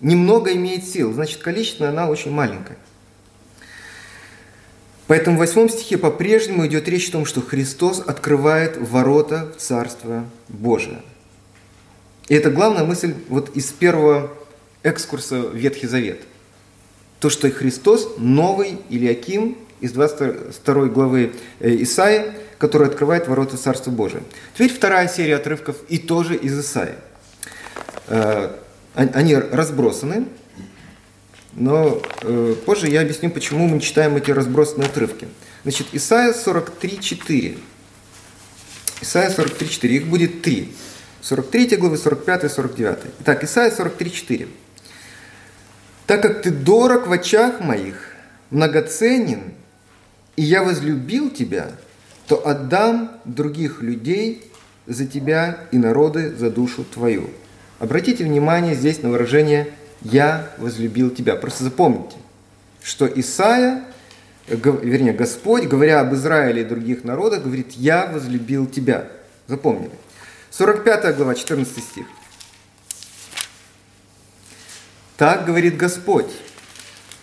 Немного 0.00 0.52
имеет 0.52 0.84
сил, 0.84 1.12
значит, 1.12 1.42
количественно 1.42 1.90
она 1.90 2.08
очень 2.08 2.30
маленькая. 2.30 2.78
Поэтому 5.06 5.36
в 5.36 5.40
восьмом 5.40 5.68
стихе 5.68 5.98
по-прежнему 5.98 6.66
идет 6.66 6.88
речь 6.88 7.10
о 7.10 7.12
том, 7.12 7.26
что 7.26 7.42
Христос 7.42 8.02
открывает 8.06 8.78
ворота 8.78 9.52
в 9.56 9.60
Царство 9.60 10.24
Божие. 10.48 11.02
И 12.28 12.34
это 12.34 12.50
главная 12.50 12.84
мысль 12.84 13.14
вот 13.28 13.54
из 13.56 13.66
первого 13.72 14.32
экскурса 14.82 15.40
в 15.40 15.54
Ветхий 15.54 15.86
Завет. 15.86 16.20
То, 17.20 17.30
что 17.30 17.50
Христос 17.50 18.14
новый 18.18 18.78
Илиаким 18.88 19.58
из 19.80 19.92
22 19.92 20.86
главы 20.86 21.32
э, 21.60 21.82
Исаи, 21.82 22.32
который 22.58 22.88
открывает 22.88 23.28
ворота 23.28 23.56
Царства 23.56 23.90
Божия. 23.90 24.22
Теперь 24.54 24.72
вторая 24.72 25.08
серия 25.08 25.36
отрывков 25.36 25.76
и 25.88 25.98
тоже 25.98 26.36
из 26.36 26.58
Исаи. 26.58 26.94
Э, 28.08 28.50
они 28.94 29.34
разбросаны, 29.34 30.26
но 31.52 32.00
э, 32.22 32.54
позже 32.64 32.88
я 32.88 33.02
объясню, 33.02 33.30
почему 33.30 33.68
мы 33.68 33.80
читаем 33.80 34.16
эти 34.16 34.30
разбросанные 34.30 34.88
отрывки. 34.88 35.28
Значит, 35.62 35.88
Исайя 35.92 36.32
43.4. 36.32 37.58
Исайя 39.00 39.30
43.4. 39.30 39.88
Их 39.88 40.06
будет 40.06 40.42
три. 40.42 40.72
43 41.24 41.76
главы, 41.78 41.96
45 41.96 42.44
и 42.44 42.48
49. 42.48 42.98
Итак, 43.20 43.44
Исайя 43.44 43.70
43.4. 43.70 44.46
«Так 46.06 46.20
как 46.20 46.42
ты 46.42 46.50
дорог 46.50 47.06
в 47.06 47.12
очах 47.12 47.60
моих, 47.60 48.10
многоценен, 48.50 49.54
и 50.36 50.42
я 50.42 50.62
возлюбил 50.62 51.30
тебя, 51.30 51.70
то 52.26 52.46
отдам 52.46 53.10
других 53.24 53.80
людей 53.80 54.50
за 54.86 55.06
тебя 55.06 55.60
и 55.72 55.78
народы 55.78 56.34
за 56.36 56.50
душу 56.50 56.84
твою». 56.84 57.30
Обратите 57.78 58.22
внимание 58.24 58.74
здесь 58.74 59.02
на 59.02 59.08
выражение 59.08 59.72
«я 60.02 60.50
возлюбил 60.58 61.08
тебя». 61.08 61.36
Просто 61.36 61.64
запомните, 61.64 62.16
что 62.82 63.06
Исаия 63.06 63.82
вернее, 64.46 65.14
Господь, 65.14 65.64
говоря 65.64 66.00
об 66.00 66.12
Израиле 66.12 66.62
и 66.62 66.64
других 66.66 67.02
народах, 67.02 67.44
говорит, 67.44 67.72
«Я 67.72 68.10
возлюбил 68.12 68.66
тебя». 68.66 69.08
Запомнили. 69.46 69.92
45 70.56 71.16
глава, 71.16 71.34
14 71.34 71.82
стих. 71.82 72.06
Так 75.16 75.46
говорит 75.46 75.76
Господь, 75.76 76.30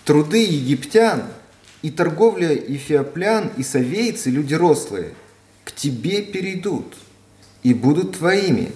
труды 0.03 0.43
египтян 0.43 1.23
и 1.81 1.91
торговля 1.91 2.53
эфиоплян 2.53 3.51
и 3.55 3.63
совейцы, 3.63 4.29
люди 4.29 4.53
рослые, 4.53 5.13
к 5.63 5.71
тебе 5.71 6.23
перейдут 6.23 6.97
и 7.63 7.73
будут 7.73 8.17
твоими. 8.17 8.73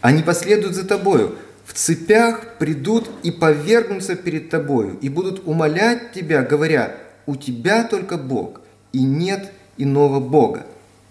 Они 0.00 0.22
последуют 0.22 0.76
за 0.76 0.86
тобою, 0.86 1.36
в 1.64 1.72
цепях 1.72 2.58
придут 2.58 3.10
и 3.24 3.32
повергнутся 3.32 4.14
перед 4.14 4.48
тобою, 4.48 4.96
и 5.00 5.08
будут 5.08 5.44
умолять 5.44 6.12
тебя, 6.12 6.42
говоря, 6.42 6.96
у 7.26 7.34
тебя 7.34 7.82
только 7.82 8.16
Бог, 8.16 8.60
и 8.92 9.02
нет 9.02 9.52
иного 9.76 10.20
Бога. 10.20 10.66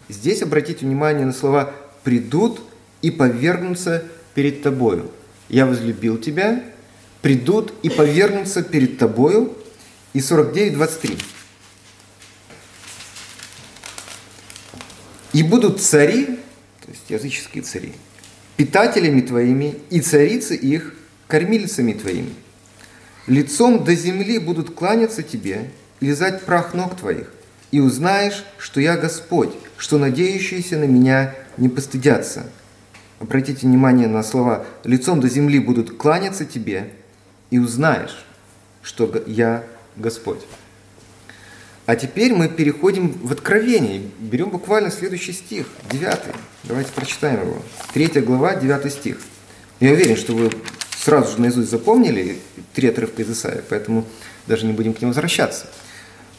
Здесь 0.07 0.41
обратите 0.41 0.85
внимание 0.85 1.25
на 1.25 1.33
слова 1.33 1.73
«придут 2.03 2.62
и 3.01 3.12
повергнутся 3.12 4.03
перед 4.34 4.62
тобою». 4.62 5.12
«Я 5.50 5.65
возлюбил 5.65 6.17
тебя», 6.17 6.63
«придут 7.22 7.74
и 7.84 7.89
повергнутся 7.89 8.63
перед 8.63 8.98
тобою» 8.98 9.55
и 10.13 10.20
49.23. 10.20 11.22
«И 15.34 15.43
будут 15.43 15.81
цари, 15.81 16.25
то 16.25 16.89
есть 16.89 17.10
языческие 17.10 17.63
цари, 17.63 17.93
питателями 18.58 19.22
твоими, 19.22 19.77
и 19.89 20.01
царицы 20.01 20.55
их 20.55 20.96
кормильцами 21.27 21.93
твоими. 21.93 22.34
Лицом 23.27 23.84
до 23.84 23.96
земли 23.96 24.39
будут 24.39 24.74
кланяться 24.74 25.24
тебе, 25.24 25.72
лизать 26.01 26.43
прах 26.43 26.74
ног 26.74 26.98
твоих, 26.98 27.31
и 27.72 27.79
узнаешь, 27.79 28.43
что 28.58 28.81
я 28.81 28.98
Господь, 28.98 29.53
что 29.77 29.98
надеющиеся 29.98 30.77
на 30.77 30.84
меня 30.84 31.34
не 31.58 31.70
постыдятся. 31.70 32.46
Обратите 33.20 33.67
внимание 33.67 34.08
на 34.08 34.24
слова 34.24 34.65
«лицом 34.84 35.20
до 35.20 35.29
земли 35.29 35.60
будут 35.60 35.98
кланяться 35.98 36.46
тебе, 36.46 36.91
и 37.50 37.60
узнаешь, 37.60 38.25
что 38.81 39.24
я 39.27 39.63
Господь». 39.96 40.39
А 41.86 41.96
теперь 41.96 42.34
мы 42.34 42.48
переходим 42.48 43.12
в 43.24 43.31
Откровение. 43.31 44.03
Берем 44.20 44.50
буквально 44.50 44.91
следующий 44.91 45.34
стих, 45.34 45.67
9. 45.89 46.20
Давайте 46.63 46.91
прочитаем 46.93 47.41
его. 47.41 47.62
Третья 47.93 48.22
глава, 48.22 48.55
9 48.55 48.93
стих. 48.93 49.17
Я 49.79 49.91
уверен, 49.91 50.15
что 50.15 50.34
вы 50.34 50.51
сразу 50.96 51.34
же 51.34 51.41
наизусть 51.41 51.72
запомнили 51.72 52.38
три 52.74 52.88
отрывка 52.88 53.24
из 53.24 53.31
Исаия, 53.31 53.63
поэтому 53.67 54.05
даже 54.48 54.65
не 54.65 54.74
будем 54.74 54.93
к 54.93 55.01
ним 55.01 55.10
возвращаться. 55.10 55.65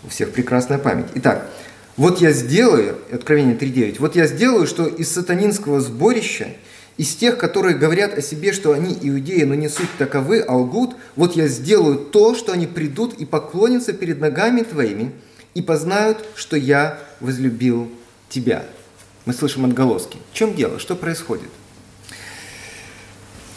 У 0.04 0.08
всех 0.08 0.30
прекрасная 0.32 0.78
память. 0.78 1.06
Итак, 1.16 1.50
вот 1.96 2.20
я 2.20 2.32
сделаю, 2.32 2.96
Откровение 3.12 3.56
3.9, 3.56 3.96
вот 3.98 4.16
я 4.16 4.26
сделаю, 4.26 4.66
что 4.66 4.86
из 4.86 5.10
сатанинского 5.12 5.80
сборища, 5.80 6.48
из 6.96 7.14
тех, 7.14 7.38
которые 7.38 7.76
говорят 7.76 8.16
о 8.16 8.22
себе, 8.22 8.52
что 8.52 8.72
они 8.72 8.96
иудеи, 9.00 9.42
но 9.42 9.54
не 9.54 9.68
суть 9.68 9.88
таковы, 9.98 10.40
а 10.40 10.56
лгут, 10.56 10.94
вот 11.16 11.36
я 11.36 11.48
сделаю 11.48 11.96
то, 11.96 12.34
что 12.34 12.52
они 12.52 12.66
придут 12.66 13.14
и 13.14 13.24
поклонятся 13.24 13.92
перед 13.92 14.20
ногами 14.20 14.62
твоими, 14.62 15.12
и 15.54 15.62
познают, 15.62 16.24
что 16.34 16.56
я 16.56 16.98
возлюбил 17.20 17.90
тебя. 18.28 18.64
Мы 19.26 19.32
слышим 19.34 19.64
отголоски. 19.64 20.18
В 20.32 20.34
чем 20.34 20.54
дело? 20.54 20.78
Что 20.78 20.96
происходит? 20.96 21.48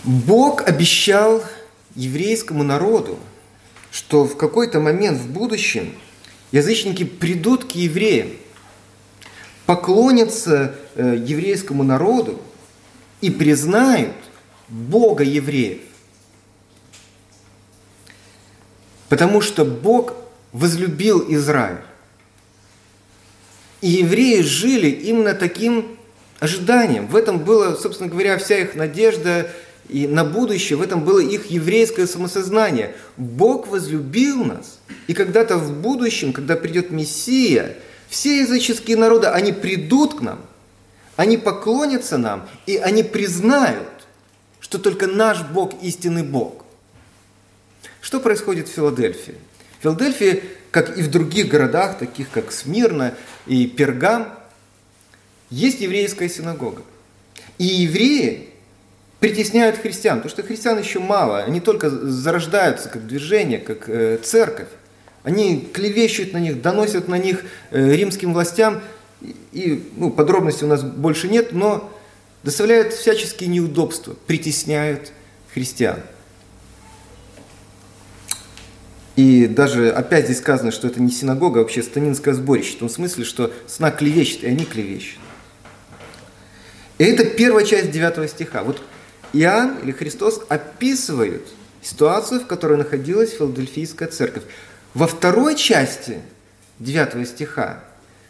Бог 0.04 0.68
обещал 0.68 1.44
еврейскому 1.96 2.64
народу, 2.64 3.18
что 3.92 4.26
в 4.26 4.38
какой-то 4.38 4.80
момент 4.80 5.18
в 5.18 5.32
будущем 5.32 5.94
язычники 6.52 7.04
придут 7.04 7.66
к 7.66 7.72
евреям, 7.72 8.30
поклонятся 9.66 10.76
э, 10.96 11.16
еврейскому 11.18 11.84
народу 11.84 12.42
и 13.22 13.30
признают 13.30 14.16
Бога 14.68 15.24
евреев. 15.24 15.82
Потому 19.10 19.42
что 19.42 19.66
Бог 19.66 20.16
возлюбил 20.52 21.26
Израиль. 21.30 21.82
И 23.82 23.90
евреи 23.90 24.42
жили 24.42 24.90
именно 24.90 25.34
таким 25.34 25.98
ожиданием. 26.40 27.08
В 27.08 27.16
этом 27.16 27.40
была, 27.40 27.76
собственно 27.76 28.10
говоря, 28.10 28.38
вся 28.38 28.60
их 28.60 28.76
надежда 28.76 29.52
и 29.88 30.08
на 30.08 30.26
будущее, 30.26 30.78
в 30.78 30.82
этом 30.82 31.04
было 31.04 31.20
их 31.20 31.52
еврейское 31.52 32.08
самосознание. 32.08 32.96
Бог 33.18 33.68
возлюбил 33.68 34.44
нас, 34.44 34.80
и 35.08 35.14
когда-то 35.14 35.58
в 35.58 35.80
будущем, 35.80 36.34
когда 36.34 36.56
придет 36.56 36.92
Мессия, 36.92 37.78
все 38.10 38.40
языческие 38.40 38.98
народы, 38.98 39.28
они 39.28 39.52
придут 39.52 40.16
к 40.16 40.22
нам, 40.22 40.42
они 41.16 41.38
поклонятся 41.38 42.18
нам, 42.18 42.48
и 42.66 42.78
они 42.78 43.04
признают, 43.04 43.88
что 44.60 44.80
только 44.80 45.08
наш 45.08 45.44
Бог 45.44 45.74
истинный 45.84 46.24
Бог. 46.24 46.66
Что 48.02 48.20
происходит 48.20 48.68
в 48.68 48.72
Филадельфии? 48.72 49.36
В 49.80 49.84
Филадельфии, 49.84 50.44
как 50.72 50.98
и 50.98 51.04
в 51.04 51.12
других 51.12 51.48
городах, 51.48 52.00
таких 52.00 52.30
как 52.32 52.52
Смирна 52.52 53.14
и 53.46 53.68
Пергам, 53.68 54.34
есть 55.52 55.82
еврейская 55.82 56.28
синагога. 56.28 56.82
И 57.60 57.66
евреи 57.66 58.50
притесняют 59.20 59.78
христиан, 59.78 60.18
потому 60.18 60.30
что 60.30 60.44
христиан 60.44 60.78
еще 60.80 61.00
мало, 61.00 61.40
они 61.40 61.60
только 61.60 61.90
зарождаются 61.90 62.90
как 62.90 63.08
движение, 63.08 63.60
как 63.60 63.90
э, 63.90 64.18
церковь. 64.22 64.68
Они 65.24 65.68
клевещут 65.74 66.34
на 66.34 66.38
них, 66.38 66.62
доносят 66.62 67.08
на 67.08 67.18
них 67.18 67.44
э, 67.72 67.96
римским 67.96 68.34
властям, 68.34 68.82
и 69.52 69.90
ну, 69.96 70.12
подробностей 70.12 70.66
у 70.66 70.70
нас 70.70 70.84
больше 70.84 71.28
нет, 71.28 71.52
но 71.52 71.92
доставляют 72.44 72.94
всяческие 72.94 73.50
неудобства, 73.50 74.16
притесняют 74.28 75.12
христиан. 75.54 76.00
И 79.16 79.48
даже 79.48 79.92
опять 79.92 80.26
здесь 80.26 80.40
сказано, 80.40 80.72
что 80.72 80.88
это 80.88 81.02
не 81.02 81.10
синагога, 81.10 81.62
а 81.62 81.64
вообще 81.64 81.82
станинское 81.82 82.34
сборище, 82.34 82.76
в 82.76 82.80
том 82.80 82.90
смысле, 82.90 83.24
что 83.24 83.52
сна 83.66 83.90
клевещет, 83.90 84.44
и 84.44 84.48
они 84.48 84.66
клевещут. 84.66 85.20
И 86.98 87.04
это 87.04 87.26
первая 87.26 87.66
часть 87.66 87.92
9 87.92 88.30
стиха. 88.30 88.64
Вот 88.64 88.82
Иоанн 89.36 89.80
или 89.84 89.92
Христос 89.92 90.42
описывают 90.50 91.48
ситуацию, 91.82 92.42
в 92.42 92.48
которой 92.48 92.78
находилась 92.78 93.32
Филадельфийская 93.32 94.08
церковь. 94.08 94.44
Во 94.94 95.08
второй 95.08 95.56
части 95.56 96.20
9 96.80 97.28
стиха 97.28 97.84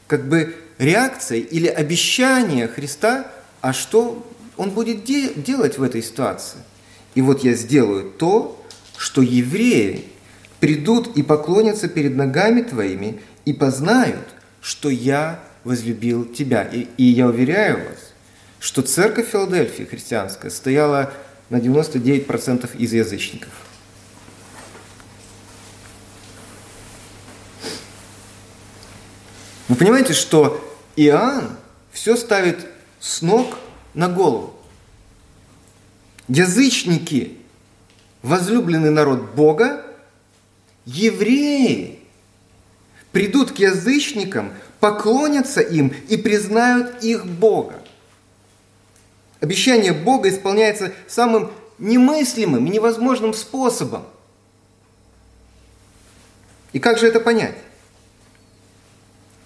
как 0.07 0.27
бы 0.27 0.55
реакция 0.77 1.39
или 1.39 1.67
обещание 1.67 2.67
Христа, 2.67 3.31
а 3.61 3.73
что 3.73 4.25
он 4.57 4.71
будет 4.71 5.03
де- 5.03 5.33
делать 5.33 5.77
в 5.77 5.83
этой 5.83 6.01
ситуации. 6.01 6.59
И 7.13 7.21
вот 7.21 7.43
я 7.43 7.53
сделаю 7.53 8.11
то, 8.11 8.61
что 8.97 9.21
евреи 9.21 10.05
придут 10.59 11.15
и 11.17 11.23
поклонятся 11.23 11.87
перед 11.87 12.15
ногами 12.15 12.61
твоими 12.61 13.21
и 13.45 13.53
познают, 13.53 14.25
что 14.61 14.89
я 14.89 15.39
возлюбил 15.63 16.25
тебя. 16.25 16.63
И, 16.63 16.87
и 16.97 17.03
я 17.03 17.27
уверяю 17.27 17.77
вас, 17.77 18.13
что 18.59 18.81
церковь 18.81 19.29
Филадельфии 19.29 19.83
христианская 19.83 20.49
стояла 20.49 21.13
на 21.49 21.57
99% 21.57 22.77
из 22.77 22.93
язычников. 22.93 23.51
Вы 29.67 29.75
понимаете, 29.75 30.13
что 30.13 30.63
Иоанн 30.95 31.57
все 31.91 32.15
ставит 32.15 32.67
с 32.99 33.21
ног 33.21 33.57
на 33.93 34.07
голову. 34.07 34.55
Язычники, 36.27 37.37
возлюбленный 38.21 38.91
народ 38.91 39.33
Бога, 39.35 39.85
евреи 40.85 41.99
придут 43.11 43.51
к 43.51 43.59
язычникам, 43.59 44.53
поклонятся 44.79 45.61
им 45.61 45.93
и 46.09 46.17
признают 46.17 47.03
их 47.03 47.25
Бога. 47.25 47.81
Обещание 49.45 49.93
Бога 49.93 50.27
исполняется 50.27 50.91
самым 51.07 51.51
немыслимым 51.77 52.65
и 52.65 52.69
невозможным 52.71 53.31
способом. 53.35 54.03
И 56.73 56.79
как 56.79 56.97
же 56.97 57.05
это 57.05 57.19
понять? 57.19 57.53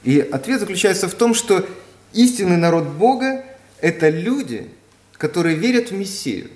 И 0.06 0.22
ответ 0.22 0.62
заключается 0.62 1.10
в 1.10 1.16
том, 1.16 1.34
что 1.34 1.68
истинный 2.14 2.56
народ 2.56 2.86
Бога– 2.88 3.44
это 3.82 4.08
люди, 4.08 4.70
которые 5.18 5.58
верят 5.58 5.92
в 5.92 5.94
Мессию, 5.94 6.50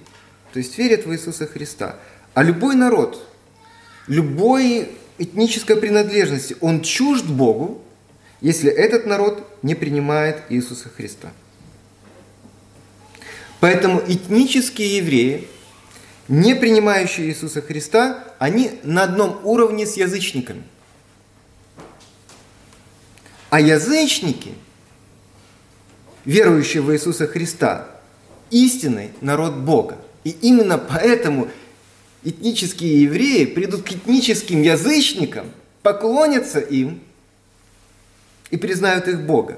то 0.54 0.60
есть 0.60 0.78
верят 0.78 1.06
в 1.06 1.12
Иисуса 1.12 1.46
Христа. 1.46 1.98
А 2.34 2.44
любой 2.44 2.76
народ, 2.76 3.28
любой 4.08 4.88
этнической 5.18 5.76
принадлежности, 5.76 6.56
он 6.62 6.82
чужд 6.82 7.26
Богу, 7.26 7.82
если 8.40 8.72
этот 8.72 9.06
народ 9.06 9.46
не 9.64 9.76
принимает 9.76 10.44
Иисуса 10.48 10.88
Христа. 10.88 11.34
Поэтому 13.64 14.04
этнические 14.06 14.98
евреи, 14.98 15.48
не 16.28 16.54
принимающие 16.54 17.28
Иисуса 17.28 17.62
Христа, 17.62 18.22
они 18.38 18.72
на 18.84 19.04
одном 19.04 19.40
уровне 19.46 19.88
с 19.88 19.96
язычниками. 19.96 20.64
А 23.50 23.62
язычники, 23.62 24.54
верующие 26.26 26.84
в 26.84 26.94
Иисуса 26.94 27.26
Христа, 27.26 27.88
истинный 28.50 29.12
народ 29.22 29.56
Бога. 29.56 29.98
И 30.26 30.32
именно 30.42 30.78
поэтому 30.78 31.48
этнические 32.26 33.04
евреи 33.04 33.46
придут 33.46 33.84
к 33.84 33.94
этническим 33.94 34.62
язычникам, 34.62 35.50
поклонятся 35.84 36.60
им 36.60 37.00
и 38.50 38.58
признают 38.58 39.08
их 39.08 39.22
Бога. 39.22 39.58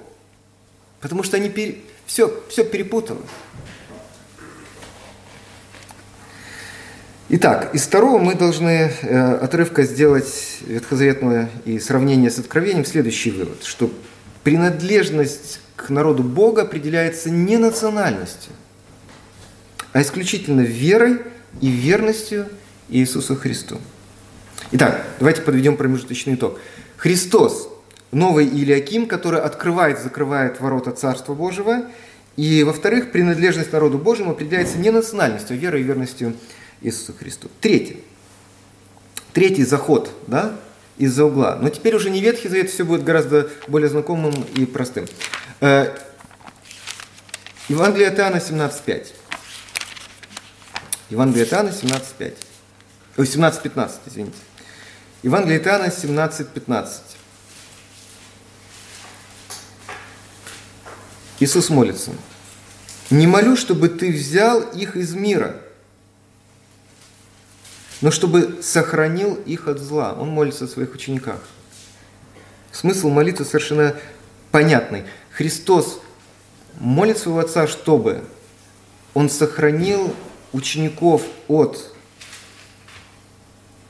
Потому 1.02 1.24
что 1.24 1.38
они 1.38 1.50
пере... 1.50 1.80
все, 2.06 2.44
все 2.50 2.64
перепутали. 2.64 3.22
Итак, 7.28 7.74
из 7.74 7.82
второго 7.82 8.20
мы 8.20 8.36
должны 8.36 8.92
э, 9.02 9.34
отрывка 9.42 9.82
сделать 9.82 10.60
ветхозаветное 10.62 11.50
и 11.66 11.80
сравнение 11.80 12.30
с 12.30 12.38
откровением 12.38 12.86
следующий 12.86 13.32
вывод, 13.32 13.64
что 13.64 13.92
принадлежность 14.44 15.60
к 15.76 15.90
народу 15.90 16.22
Бога 16.22 16.62
определяется 16.62 17.32
не 17.32 17.58
национальностью, 17.58 18.54
а 19.92 20.04
исключительно 20.04 20.62
верой 20.62 21.18
и 21.62 21.68
верностью 21.68 22.46
Иисусу 22.90 23.36
Христу. 23.36 23.80
Итак, 24.74 25.04
давайте 25.18 25.42
подведем 25.42 25.78
промежуточный 25.78 26.36
итог. 26.36 26.60
Христос, 26.96 27.70
новый 28.12 28.46
Илиаким, 28.46 29.08
который 29.08 29.42
открывает, 29.42 30.00
закрывает 30.00 30.62
ворота 30.62 30.92
Царства 30.92 31.34
Божьего. 31.34 31.88
И, 32.38 32.64
во-вторых, 32.64 33.12
принадлежность 33.12 33.74
народу 33.74 33.98
Божьему 33.98 34.32
определяется 34.32 34.78
не 34.78 34.92
национальностью, 34.92 35.56
а 35.56 35.60
верой 35.60 35.82
и 35.82 35.84
верностью 35.84 36.36
Иисусу 36.86 37.14
Христу. 37.14 37.50
Третье. 37.62 37.98
Третий 39.34 39.66
заход, 39.66 40.12
да, 40.28 40.56
из-за 40.98 41.26
угла. 41.26 41.58
Но 41.60 41.70
теперь 41.70 41.96
уже 41.96 42.12
не 42.12 42.22
Ветхий 42.22 42.48
Завет, 42.48 42.70
все 42.70 42.86
будет 42.86 43.04
гораздо 43.04 43.50
более 43.68 43.90
знакомым 43.90 44.34
и 44.56 44.66
простым. 44.66 45.08
Э, 45.62 45.98
Евангелие 47.68 48.10
от 48.10 48.20
Иоанна 48.20 48.38
17.5. 48.38 49.08
Евангелие 51.10 51.46
от 51.46 51.54
Иоанна 51.54 51.70
17.5. 51.70 52.36
Ой, 53.18 53.26
17.15, 53.26 53.92
извините. 54.06 54.38
Евангелие 55.24 55.60
от 55.60 55.66
Иоанна 55.66 55.88
17.15. 55.88 56.88
Иисус 61.40 61.70
молится. 61.70 62.12
«Не 63.10 63.26
молю, 63.28 63.58
чтобы 63.58 63.90
ты 63.90 64.12
взял 64.12 64.62
их 64.62 64.96
из 64.96 65.14
мира, 65.14 65.65
но 68.02 68.12
чтобы 68.12 68.60
сохранил 68.62 69.36
их 69.46 69.68
от 69.68 69.80
зла. 69.80 70.14
Он 70.14 70.30
молится 70.30 70.66
о 70.66 70.68
своих 70.68 70.94
учениках. 70.94 71.40
Смысл 72.72 73.10
молитвы 73.10 73.46
совершенно 73.46 73.96
понятный. 74.52 75.06
Христос 75.32 76.02
молит 76.80 77.18
своего 77.18 77.40
Отца, 77.40 77.68
чтобы 77.68 78.24
Он 79.14 79.30
сохранил 79.30 80.14
учеников 80.52 81.24
от 81.48 81.94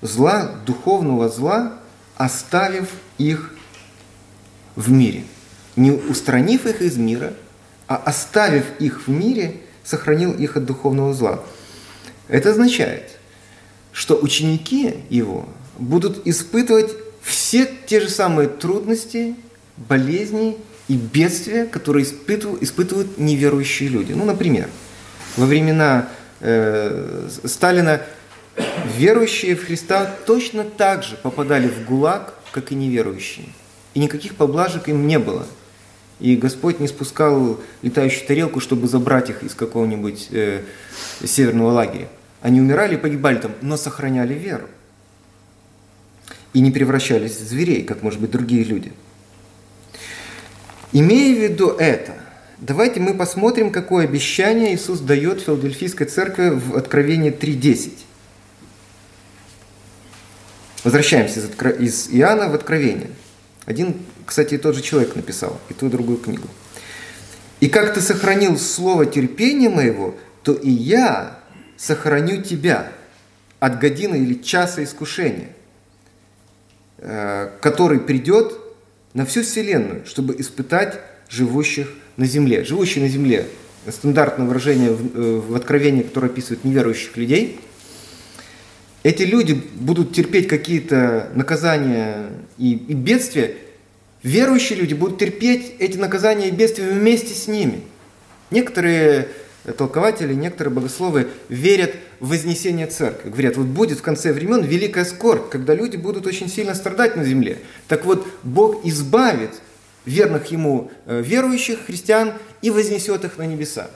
зла, 0.02 0.56
духовного 0.65 1.30
зла, 1.30 1.74
оставив 2.15 2.91
их 3.18 3.56
в 4.76 4.91
мире. 4.91 5.24
Не 5.76 5.91
устранив 5.91 6.65
их 6.65 6.82
из 6.82 6.98
мира, 6.98 7.34
а 7.88 7.98
оставив 7.98 8.65
их 8.80 9.08
в 9.08 9.10
мире, 9.10 9.62
сохранил 9.84 10.34
их 10.34 10.58
от 10.58 10.65
духовного 10.65 11.13
зла. 11.13 11.44
Это 12.28 12.52
означает, 12.52 13.14
что 13.95 14.19
ученики 14.21 14.93
его 15.10 15.47
будут 15.79 16.27
испытывать 16.27 16.91
все 17.21 17.65
те 17.88 18.01
же 18.01 18.10
самые 18.10 18.49
трудности, 18.49 19.36
болезни 19.77 20.58
и 20.89 20.97
бедствия, 20.97 21.65
которые 21.65 22.03
испытывают, 22.03 22.62
испытывают 22.62 23.17
неверующие 23.17 23.88
люди. 23.88 24.12
Ну, 24.12 24.25
например, 24.25 24.67
во 25.38 25.45
времена 25.45 26.10
э, 26.41 27.29
Сталина 27.45 28.01
верующие 28.97 29.55
в 29.55 29.65
Христа 29.65 30.13
точно 30.25 30.65
так 30.65 31.03
же 31.03 31.15
попадали 31.15 31.69
в 31.69 31.86
ГУЛАГ, 31.86 32.34
как 32.51 32.73
и 32.73 32.75
неверующие. 32.75 33.45
И 33.93 33.99
никаких 33.99 34.36
поблажек 34.36 34.89
им 34.89 35.08
не 35.08 35.19
было. 35.19 35.47
И 36.19 36.36
Господь 36.36 36.81
не 36.81 36.89
спускал 36.89 37.62
летающую 37.81 38.27
тарелку, 38.27 38.60
чтобы 38.60 38.89
забрать 38.89 39.29
их 39.29 39.41
из 39.43 39.55
какого-нибудь 39.55 40.27
э, 40.31 40.63
северного 41.23 41.71
лагеря. 41.71 42.10
Они 42.45 42.62
умирали 42.62 42.93
и 42.93 42.97
погибали 42.99 43.39
там, 43.39 43.53
но 43.62 43.75
сохраняли 43.75 44.36
веру. 44.36 44.69
И 46.53 46.60
не 46.60 46.69
превращались 46.69 47.38
в 47.38 47.43
зверей, 47.43 47.84
как, 47.84 48.03
может 48.03 48.21
быть, 48.21 48.29
другие 48.29 48.63
люди. 48.63 48.93
Имея 50.91 51.36
в 51.36 51.41
виду 51.41 51.69
это, 51.69 52.13
давайте 52.60 52.99
мы 52.99 53.15
посмотрим, 53.15 53.71
какое 53.71 54.05
обещание 54.05 54.75
Иисус 54.75 54.99
дает 54.99 55.41
Филадельфийской 55.41 56.05
церкви 56.05 56.49
в 56.49 56.75
Откровении 56.75 57.31
3.10. 57.31 57.93
Возвращаемся 60.84 61.39
из 61.79 62.10
Иоанна 62.12 62.47
в 62.49 62.53
Откровение. 62.53 63.10
Один, 63.65 63.95
кстати, 64.23 64.60
тот 64.60 64.75
же 64.75 64.84
человек 64.84 65.15
написал 65.15 65.60
и 65.69 65.73
ту 65.73 65.88
и 65.88 65.89
другую 65.89 66.19
книгу. 66.19 66.47
«И 67.60 67.69
как 67.69 67.95
ты 67.95 68.01
сохранил 68.01 68.60
слово 68.60 69.08
терпения 69.08 69.69
моего, 69.69 70.13
то 70.43 70.53
и 70.53 70.69
я 70.69 71.35
сохраню 71.77 72.41
тебя 72.41 72.91
от 73.59 73.79
годины 73.79 74.15
или 74.17 74.35
часа 74.35 74.83
искушения, 74.83 75.49
э, 76.97 77.49
который 77.61 77.99
придет 77.99 78.53
на 79.13 79.25
всю 79.25 79.43
Вселенную, 79.43 80.05
чтобы 80.05 80.35
испытать 80.39 80.99
живущих 81.29 81.89
на 82.17 82.25
земле. 82.25 82.63
Живущие 82.63 83.03
на 83.03 83.09
земле– 83.09 83.47
стандартное 83.91 84.47
выражение 84.47 84.91
в, 84.91 85.17
э, 85.17 85.39
в 85.39 85.55
Откровении, 85.55 86.03
которое 86.03 86.27
описывает 86.27 86.63
неверующих 86.63 87.15
людей. 87.17 87.59
Эти 89.03 89.23
люди 89.23 89.53
будут 89.53 90.13
терпеть 90.13 90.47
какие-то 90.47 91.29
наказания 91.35 92.29
и, 92.57 92.73
и 92.73 92.93
бедствия. 92.93 93.55
Верующие 94.23 94.79
люди 94.79 94.95
будут 94.95 95.19
терпеть 95.19 95.75
эти 95.77 95.97
наказания 95.97 96.47
и 96.47 96.51
бедствия 96.51 96.89
вместе 96.89 97.35
с 97.35 97.47
ними. 97.47 97.81
Некоторые 98.49 99.27
толкователи, 99.73 100.34
некоторые 100.34 100.73
богословы 100.73 101.28
верят 101.49 101.95
в 102.19 102.30
вознесение 102.30 102.88
церкви. 102.88 103.30
Говорят, 103.30 103.58
вот 103.58 103.67
будет 103.67 103.99
в 103.99 104.01
конце 104.01 104.32
времен 104.32 104.63
великая 104.63 105.06
скорбь, 105.06 105.49
когда 105.49 105.73
люди 105.73 105.97
будут 105.97 106.28
очень 106.28 106.49
сильно 106.49 106.75
страдать 106.75 107.15
на 107.15 107.23
земле. 107.23 107.58
Так 107.88 108.06
вот, 108.06 108.28
Бог 108.43 108.86
избавит 108.86 109.51
верных 110.06 110.51
Ему 110.51 110.91
э, 111.06 111.21
верующих 111.21 111.86
христиан 111.88 112.34
и 112.62 112.69
вознесет 112.69 113.25
их 113.25 113.38
на 113.38 113.43
небеса. 113.43 113.89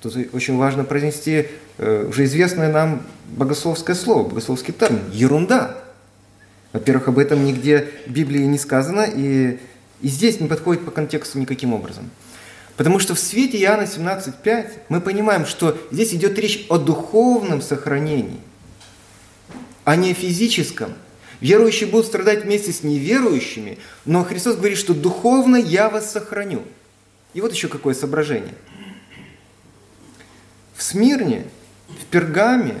Тут 0.00 0.16
очень 0.32 0.56
важно 0.56 0.82
произнести 0.82 1.46
э, 1.78 2.06
уже 2.08 2.24
известное 2.24 2.72
нам 2.72 3.02
богословское 3.28 3.94
слово, 3.94 4.28
богословский 4.28 4.74
термин– 4.74 5.02
ерунда. 5.12 5.78
Во-первых, 6.72 7.08
об 7.08 7.18
этом 7.18 7.44
нигде 7.44 7.88
в 8.06 8.10
Библии 8.10 8.42
не 8.44 8.58
сказано, 8.58 9.02
и, 9.02 9.58
и 10.00 10.08
здесь 10.08 10.40
не 10.40 10.48
подходит 10.48 10.84
по 10.84 10.90
контексту 10.90 11.38
никаким 11.38 11.72
образом– 11.72 12.10
Потому 12.76 12.98
что 12.98 13.14
в 13.14 13.18
свете 13.18 13.58
Иоанна 13.60 13.82
17.5 13.84 14.70
мы 14.88 15.00
понимаем, 15.00 15.46
что 15.46 15.78
здесь 15.90 16.14
идет 16.14 16.38
речь 16.38 16.66
о 16.68 16.78
духовном 16.78 17.60
сохранении, 17.60 18.40
а 19.84 19.96
не 19.96 20.12
о 20.12 20.14
физическом. 20.14 20.94
Верующие 21.40 21.88
будут 21.88 22.06
страдать 22.06 22.44
вместе 22.44 22.72
с 22.72 22.82
неверующими, 22.82 23.78
но 24.04 24.24
Христос 24.24 24.56
говорит, 24.56 24.78
что 24.78 24.94
духовно 24.94 25.56
я 25.56 25.90
вас 25.90 26.12
сохраню. 26.12 26.62
И 27.34 27.40
вот 27.40 27.52
еще 27.52 27.68
какое 27.68 27.94
соображение. 27.94 28.54
В 30.74 30.82
Смирне, 30.82 31.46
в 31.88 32.04
Пергаме, 32.06 32.76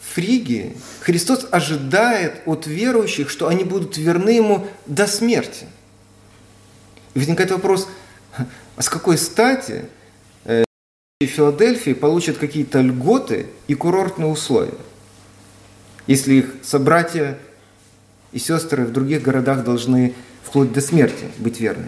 в 0.00 0.14
Фриге 0.14 0.76
Христос 1.00 1.46
ожидает 1.50 2.42
от 2.44 2.66
верующих, 2.66 3.30
что 3.30 3.48
они 3.48 3.64
будут 3.64 3.96
верны 3.96 4.30
Ему 4.30 4.66
до 4.86 5.06
смерти. 5.06 5.66
И 7.14 7.18
возникает 7.18 7.50
вопрос– 7.50 7.88
с 8.82 8.88
какой 8.88 9.16
стати 9.16 9.84
э, 10.44 10.64
Филадельфии 11.22 11.92
получат 11.92 12.38
какие-то 12.38 12.80
льготы 12.80 13.46
и 13.68 13.74
курортные 13.74 14.28
условия, 14.28 14.78
если 16.06 16.34
их 16.34 16.54
собратья 16.62 17.38
и 18.32 18.38
сестры 18.38 18.84
в 18.84 18.92
других 18.92 19.22
городах 19.22 19.64
должны 19.64 20.14
вплоть 20.42 20.72
до 20.72 20.80
смерти 20.80 21.26
быть 21.38 21.60
верны. 21.60 21.86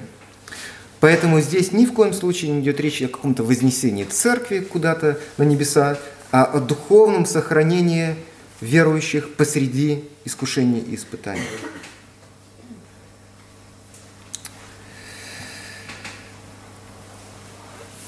Поэтому 1.00 1.40
здесь 1.40 1.72
ни 1.72 1.84
в 1.84 1.92
коем 1.92 2.12
случае 2.14 2.52
не 2.52 2.60
идет 2.60 2.80
речь 2.80 3.02
о 3.02 3.08
каком-то 3.08 3.42
вознесении 3.42 4.04
церкви 4.04 4.60
куда-то 4.60 5.18
на 5.36 5.42
небеса, 5.42 5.98
а 6.30 6.44
о 6.44 6.60
духовном 6.60 7.26
сохранении 7.26 8.14
верующих 8.60 9.34
посреди 9.34 10.04
искушений 10.24 10.80
и 10.80 10.94
испытаний. 10.94 11.42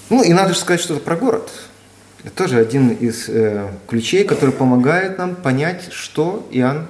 Ну 0.08 0.22
и 0.22 0.32
надо 0.32 0.54
же 0.54 0.60
сказать 0.60 0.80
что-то 0.80 1.00
про 1.00 1.16
город. 1.16 1.50
Это 2.22 2.34
тоже 2.34 2.58
один 2.58 2.90
из 2.90 3.28
э, 3.28 3.70
ключей, 3.88 4.24
который 4.24 4.52
помогает 4.52 5.18
нам 5.18 5.34
понять, 5.34 5.92
что 5.92 6.48
Иоанн 6.52 6.86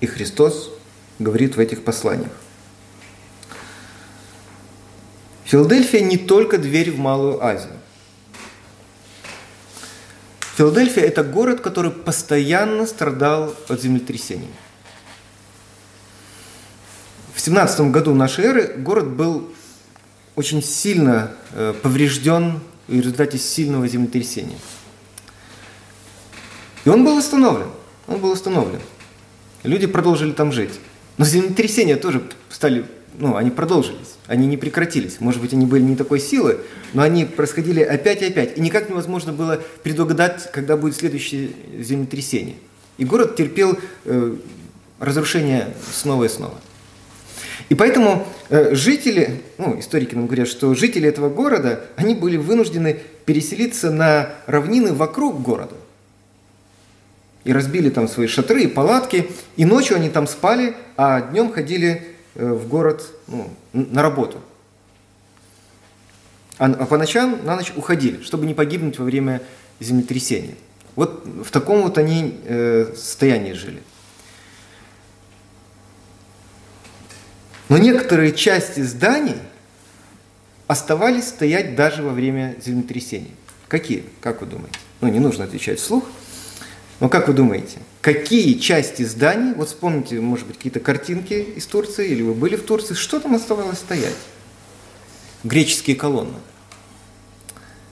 и 0.00 0.06
Христос 0.06 0.70
говорит 1.18 1.56
в 1.56 1.60
этих 1.60 1.84
посланиях. 1.84 2.32
Филадельфия 5.44 6.00
не 6.00 6.18
только 6.18 6.58
дверь 6.58 6.90
в 6.90 6.98
Малую 6.98 7.42
Азию. 7.44 7.74
Филадельфия– 10.56 11.02
это 11.04 11.24
город, 11.24 11.60
который 11.60 11.90
постоянно 11.90 12.86
страдал 12.86 13.54
от 13.68 13.80
землетрясений. 13.80 14.50
В 17.34 17.40
17 17.40 17.90
году 17.90 18.14
нашей 18.14 18.44
эры 18.44 18.74
город 18.76 19.08
был 19.08 19.50
очень 20.36 20.62
сильно 20.62 21.32
э, 21.52 21.74
поврежден 21.82 22.60
в 22.88 22.92
результате 22.92 23.38
сильного 23.38 23.86
землетрясения. 23.88 24.58
И 26.84 26.88
он 26.88 27.04
был 27.04 27.16
восстановлен. 27.16 27.68
Он 28.06 28.18
был 28.18 28.30
восстановлен. 28.30 28.80
Люди 29.62 29.86
продолжили 29.86 30.32
там 30.32 30.52
жить. 30.52 30.78
Но 31.16 31.24
землетрясения 31.24 31.96
тоже 31.96 32.22
стали, 32.50 32.84
ну, 33.18 33.36
они 33.36 33.50
продолжились, 33.50 34.16
они 34.26 34.46
не 34.46 34.56
прекратились. 34.56 35.20
Может 35.20 35.40
быть, 35.40 35.52
они 35.52 35.64
были 35.64 35.82
не 35.82 35.96
такой 35.96 36.20
силы, 36.20 36.60
но 36.92 37.02
они 37.02 37.24
происходили 37.24 37.80
опять 37.80 38.20
и 38.22 38.26
опять. 38.26 38.58
И 38.58 38.60
никак 38.60 38.90
невозможно 38.90 39.32
было 39.32 39.62
предугадать, 39.82 40.50
когда 40.52 40.76
будет 40.76 40.96
следующее 40.96 41.50
землетрясение. 41.78 42.56
И 42.98 43.04
город 43.04 43.36
терпел 43.36 43.78
э, 44.04 44.36
разрушение 44.98 45.74
снова 45.92 46.24
и 46.24 46.28
снова. 46.28 46.60
И 47.68 47.74
поэтому 47.74 48.26
э, 48.48 48.74
жители, 48.74 49.42
ну, 49.58 49.78
историки 49.78 50.14
нам 50.14 50.26
говорят, 50.26 50.48
что 50.48 50.74
жители 50.74 51.08
этого 51.08 51.28
города, 51.28 51.84
они 51.96 52.14
были 52.14 52.36
вынуждены 52.36 53.00
переселиться 53.24 53.90
на 53.90 54.30
равнины 54.46 54.92
вокруг 54.92 55.40
города. 55.42 55.74
И 57.44 57.52
разбили 57.52 57.90
там 57.90 58.08
свои 58.08 58.26
шатры 58.26 58.64
и 58.64 58.66
палатки, 58.66 59.30
и 59.56 59.64
ночью 59.64 59.96
они 59.96 60.08
там 60.08 60.26
спали, 60.26 60.74
а 60.96 61.20
днем 61.20 61.52
ходили 61.52 62.02
э, 62.34 62.52
в 62.52 62.68
город 62.68 63.04
ну, 63.26 63.50
на 63.72 64.02
работу. 64.02 64.38
А, 66.58 66.66
а 66.66 66.86
по 66.86 66.96
ночам 66.96 67.40
на 67.44 67.56
ночь 67.56 67.72
уходили, 67.76 68.22
чтобы 68.22 68.46
не 68.46 68.54
погибнуть 68.54 68.98
во 68.98 69.04
время 69.04 69.42
землетрясения. 69.80 70.54
Вот 70.96 71.24
в 71.24 71.50
таком 71.50 71.82
вот 71.82 71.98
они 71.98 72.38
э, 72.44 72.92
состоянии 72.94 73.52
жили. 73.52 73.82
Но 77.68 77.78
некоторые 77.78 78.32
части 78.32 78.80
зданий 78.80 79.36
оставались 80.66 81.28
стоять 81.28 81.76
даже 81.76 82.02
во 82.02 82.10
время 82.10 82.56
землетрясений. 82.64 83.34
Какие? 83.68 84.04
Как 84.20 84.40
вы 84.40 84.46
думаете? 84.46 84.78
Ну, 85.00 85.08
не 85.08 85.18
нужно 85.18 85.44
отвечать 85.44 85.80
вслух. 85.80 86.04
Но 87.00 87.08
как 87.08 87.26
вы 87.28 87.34
думаете, 87.34 87.78
какие 88.00 88.54
части 88.54 89.02
зданий, 89.02 89.52
вот 89.54 89.68
вспомните, 89.68 90.20
может 90.20 90.46
быть, 90.46 90.56
какие-то 90.56 90.80
картинки 90.80 91.34
из 91.34 91.66
Турции, 91.66 92.08
или 92.08 92.22
вы 92.22 92.34
были 92.34 92.56
в 92.56 92.62
Турции, 92.62 92.94
что 92.94 93.18
там 93.18 93.34
оставалось 93.34 93.78
стоять? 93.78 94.14
Греческие 95.42 95.96
колонны. 95.96 96.38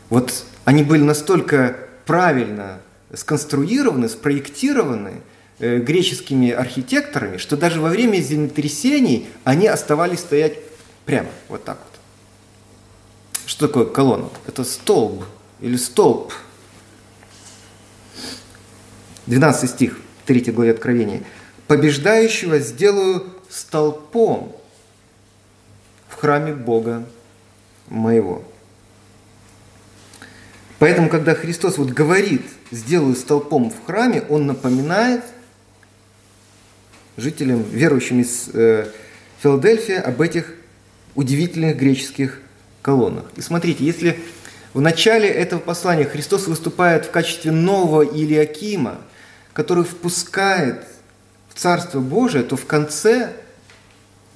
Вот 0.08 0.44
они 0.64 0.82
были 0.82 1.02
настолько 1.02 1.76
правильно 2.06 2.78
сконструированы, 3.12 4.08
спроектированы, 4.08 5.14
греческими 5.62 6.50
архитекторами, 6.50 7.36
что 7.36 7.56
даже 7.56 7.80
во 7.80 7.88
время 7.88 8.18
землетрясений 8.18 9.28
они 9.44 9.68
оставались 9.68 10.18
стоять 10.18 10.58
прямо, 11.04 11.28
вот 11.48 11.64
так 11.64 11.78
вот. 11.78 12.00
Что 13.46 13.68
такое 13.68 13.86
колонна? 13.86 14.28
Это 14.46 14.64
столб 14.64 15.24
или 15.60 15.76
столб. 15.76 16.32
12 19.26 19.70
стих, 19.70 20.00
3 20.26 20.50
главе 20.50 20.72
Откровения. 20.72 21.22
«Побеждающего 21.68 22.58
сделаю 22.58 23.32
столпом 23.48 24.54
в 26.08 26.16
храме 26.16 26.54
Бога 26.54 27.06
моего». 27.88 28.42
Поэтому, 30.80 31.08
когда 31.08 31.36
Христос 31.36 31.78
вот 31.78 31.90
говорит 31.90 32.42
«сделаю 32.72 33.14
столпом 33.14 33.70
в 33.70 33.86
храме», 33.86 34.24
Он 34.28 34.46
напоминает– 34.46 35.22
жителям, 37.16 37.62
верующим 37.62 38.20
из 38.20 38.48
э, 38.52 38.86
Филадельфии, 39.42 39.94
об 39.94 40.20
этих 40.20 40.54
удивительных 41.14 41.76
греческих 41.76 42.40
колоннах. 42.80 43.24
И 43.36 43.40
смотрите, 43.40 43.84
если 43.84 44.18
в 44.72 44.80
начале 44.80 45.28
этого 45.28 45.60
послания 45.60 46.04
Христос 46.04 46.46
выступает 46.46 47.06
в 47.06 47.10
качестве 47.10 47.50
нового 47.50 48.02
Илиакима, 48.02 48.98
который 49.52 49.84
впускает 49.84 50.84
в 51.50 51.58
Царство 51.58 52.00
Божие, 52.00 52.42
то 52.42 52.56
в 52.56 52.64
конце 52.64 53.32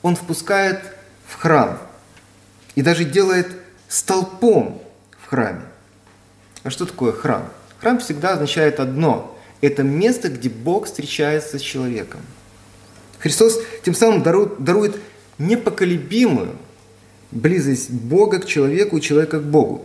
он 0.02 0.14
впускает 0.14 0.80
в 1.26 1.36
храм 1.36 1.78
и 2.74 2.82
даже 2.82 3.04
делает 3.04 3.48
столпом 3.88 4.82
в 5.18 5.28
храме. 5.28 5.62
А 6.62 6.70
что 6.70 6.84
такое 6.84 7.12
храм? 7.12 7.48
Храм 7.80 7.98
всегда 7.98 8.32
означает 8.32 8.80
одно– 8.80 9.38
это 9.62 9.82
место, 9.82 10.28
где 10.28 10.50
Бог 10.50 10.84
встречается 10.84 11.58
с 11.58 11.62
человеком– 11.62 12.20
Христос 13.18 13.58
тем 13.82 13.94
самым 13.94 14.22
дарует, 14.22 14.62
дарует 14.62 14.96
непоколебимую 15.38 16.56
близость 17.30 17.90
Бога 17.90 18.38
к 18.40 18.46
человеку 18.46 18.98
и 18.98 19.00
человека 19.00 19.40
к 19.40 19.44
Богу. 19.44 19.84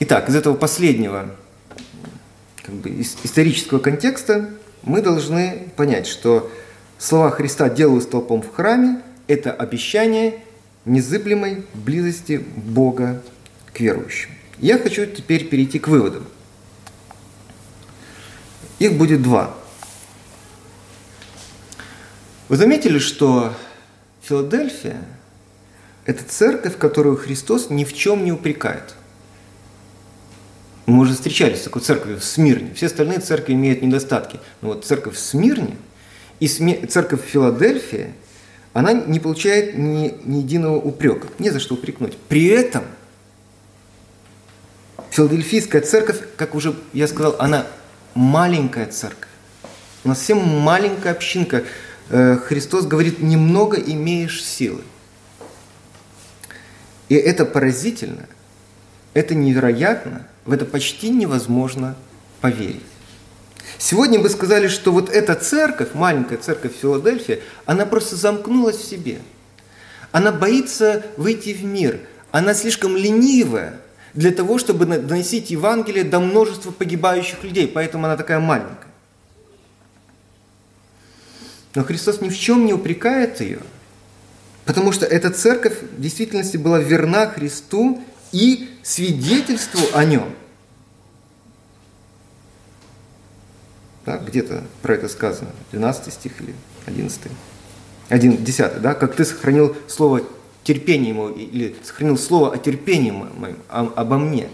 Итак, 0.00 0.28
из 0.28 0.36
этого 0.36 0.54
последнего 0.54 1.34
как 2.62 2.74
бы, 2.76 2.90
исторического 3.24 3.78
контекста 3.78 4.50
мы 4.82 5.02
должны 5.02 5.68
понять, 5.76 6.06
что 6.06 6.50
слова 6.98 7.30
Христа 7.30 7.68
«делаю 7.68 8.00
столпом 8.00 8.42
в 8.42 8.54
храме»– 8.54 9.02
это 9.26 9.52
обещание 9.52 10.42
незыблемой 10.84 11.64
близости 11.74 12.44
Бога 12.56 13.22
к 13.72 13.80
верующим. 13.80 14.30
Я 14.58 14.78
хочу 14.78 15.06
теперь 15.06 15.48
перейти 15.48 15.78
к 15.78 15.88
выводам– 15.88 16.26
их 18.78 18.96
будет 18.96 19.22
два. 19.22 19.54
Вы 22.48 22.56
заметили, 22.56 22.98
что 22.98 23.54
Филадельфия– 24.22 25.02
это 26.06 26.24
церковь, 26.24 26.78
которую 26.78 27.16
Христос 27.16 27.68
ни 27.70 27.84
в 27.84 27.92
чем 27.92 28.24
не 28.24 28.32
упрекает. 28.32 28.94
Мы 30.86 31.00
уже 31.00 31.12
встречались 31.12 31.60
с 31.60 31.64
такой 31.64 31.82
церковью 31.82 32.18
в 32.18 32.24
Смирне. 32.24 32.72
Все 32.74 32.86
остальные 32.86 33.20
церкви 33.20 33.52
имеют 33.52 33.82
недостатки. 33.82 34.40
Но 34.62 34.68
вот 34.68 34.86
церковь 34.86 35.16
в 35.16 35.18
Смирне 35.18 35.76
и 36.40 36.48
церковь 36.48 37.22
в 37.22 37.28
Филадельфии, 37.28 38.14
она 38.72 38.94
не 38.94 39.20
получает 39.20 39.76
ни, 39.76 40.14
ни 40.24 40.38
единого 40.38 40.76
упрека. 40.76 41.28
Не 41.38 41.50
за 41.50 41.60
что 41.60 41.74
упрекнуть. 41.74 42.16
При 42.16 42.46
этом 42.46 42.84
Филадельфийская 45.10 45.82
церковь, 45.82 46.20
как 46.36 46.54
уже 46.54 46.74
я 46.94 47.06
сказал, 47.06 47.36
она 47.38 47.66
маленькая 48.18 48.86
церковь. 48.86 49.28
У 50.02 50.08
нас 50.08 50.18
всем 50.18 50.38
маленькая 50.38 51.12
общинка. 51.12 51.64
Э, 52.10 52.36
Христос 52.36 52.84
говорит, 52.84 53.20
немного 53.20 53.76
имеешь 53.76 54.42
силы. 54.42 54.82
И 57.08 57.14
это 57.14 57.46
поразительно, 57.46 58.26
это 59.14 59.34
невероятно, 59.36 60.26
в 60.44 60.52
это 60.52 60.64
почти 60.64 61.10
невозможно 61.10 61.94
поверить. 62.40 62.82
Сегодня 63.78 64.18
вы 64.18 64.28
сказали, 64.30 64.66
что 64.66 64.90
вот 64.90 65.08
эта 65.08 65.36
церковь, 65.36 65.94
маленькая 65.94 66.38
церковь 66.38 66.72
Филадельфия, 66.74 67.38
она 67.66 67.86
просто 67.86 68.16
замкнулась 68.16 68.78
в 68.78 68.84
себе. 68.84 69.20
Она 70.10 70.32
боится 70.32 71.04
выйти 71.16 71.50
в 71.50 71.64
мир. 71.64 72.00
Она 72.32 72.52
слишком 72.54 72.96
ленивая, 72.96 73.80
для 74.14 74.30
того, 74.32 74.58
чтобы 74.58 74.86
доносить 74.86 75.50
Евангелие 75.50 76.04
до 76.04 76.20
множества 76.20 76.70
погибающих 76.70 77.42
людей, 77.44 77.68
поэтому 77.68 78.06
она 78.06 78.16
такая 78.16 78.40
маленькая. 78.40 78.88
Но 81.74 81.84
Христос 81.84 82.20
ни 82.20 82.28
в 82.28 82.38
чем 82.38 82.66
не 82.66 82.72
упрекает 82.72 83.40
ее, 83.40 83.60
потому 84.64 84.92
что 84.92 85.06
эта 85.06 85.30
церковь 85.30 85.80
в 85.82 86.00
действительности 86.00 86.56
была 86.56 86.78
верна 86.80 87.26
Христу 87.26 88.02
и 88.32 88.68
свидетельству 88.82 89.82
о 89.92 90.04
нем. 90.04 90.34
Да, 94.06 94.16
где-то 94.16 94.64
про 94.82 94.94
это 94.94 95.08
сказано, 95.08 95.50
12 95.72 96.12
стих 96.12 96.40
или 96.40 96.54
11. 96.86 97.20
1, 98.08 98.44
10, 98.44 98.80
да, 98.80 98.94
как 98.94 99.14
ты 99.14 99.24
сохранил 99.24 99.76
слово 99.86 100.22
терпение 100.68 101.10
ему, 101.14 101.30
или 101.30 101.74
сохранил 101.82 102.18
слово 102.18 102.52
о 102.52 102.58
терпении 102.58 103.10
моем, 103.10 103.56
обо 103.70 104.18
мне. 104.18 104.50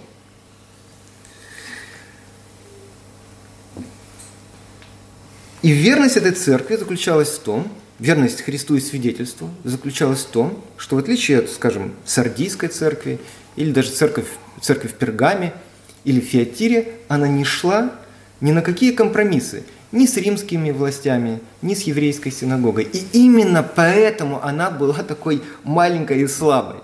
И 5.63 5.73
верность 5.73 6.17
этой 6.17 6.31
церкви 6.31 6.77
заключалась 6.77 7.31
в 7.31 7.41
том, 7.41 7.67
верность 7.99 8.43
Христу 8.43 8.77
и 8.77 8.81
свидетельству 8.81 9.51
заключалась 9.65 10.21
в 10.21 10.29
том, 10.29 10.63
что 10.77 10.95
в 10.95 11.01
отличие 11.01 11.41
от, 11.41 11.51
скажем, 11.51 11.93
Сардийской 12.05 12.69
церкви 12.69 13.19
или 13.57 13.73
даже 13.73 13.91
церковь, 13.91 14.29
церковь 14.63 14.93
в 14.93 14.95
Пергаме 14.95 15.53
или 16.05 16.21
Фиатире, 16.21 16.93
она 17.09 17.27
не 17.27 17.43
шла 17.43 17.93
ни 18.41 18.53
на 18.53 18.63
какие 18.63 18.93
компромиссы 18.93 19.65
ни 19.95 20.07
с 20.07 20.17
римскими 20.17 20.73
властями, 20.73 21.41
ни 21.63 21.75
с 21.75 21.83
еврейской 21.83 22.31
синагогой. 22.31 22.85
И 22.85 23.07
именно 23.13 23.63
поэтому 23.63 24.45
она 24.45 24.71
была 24.71 25.03
такой 25.05 25.41
маленькой 25.63 26.23
и 26.23 26.27
слабой. 26.27 26.81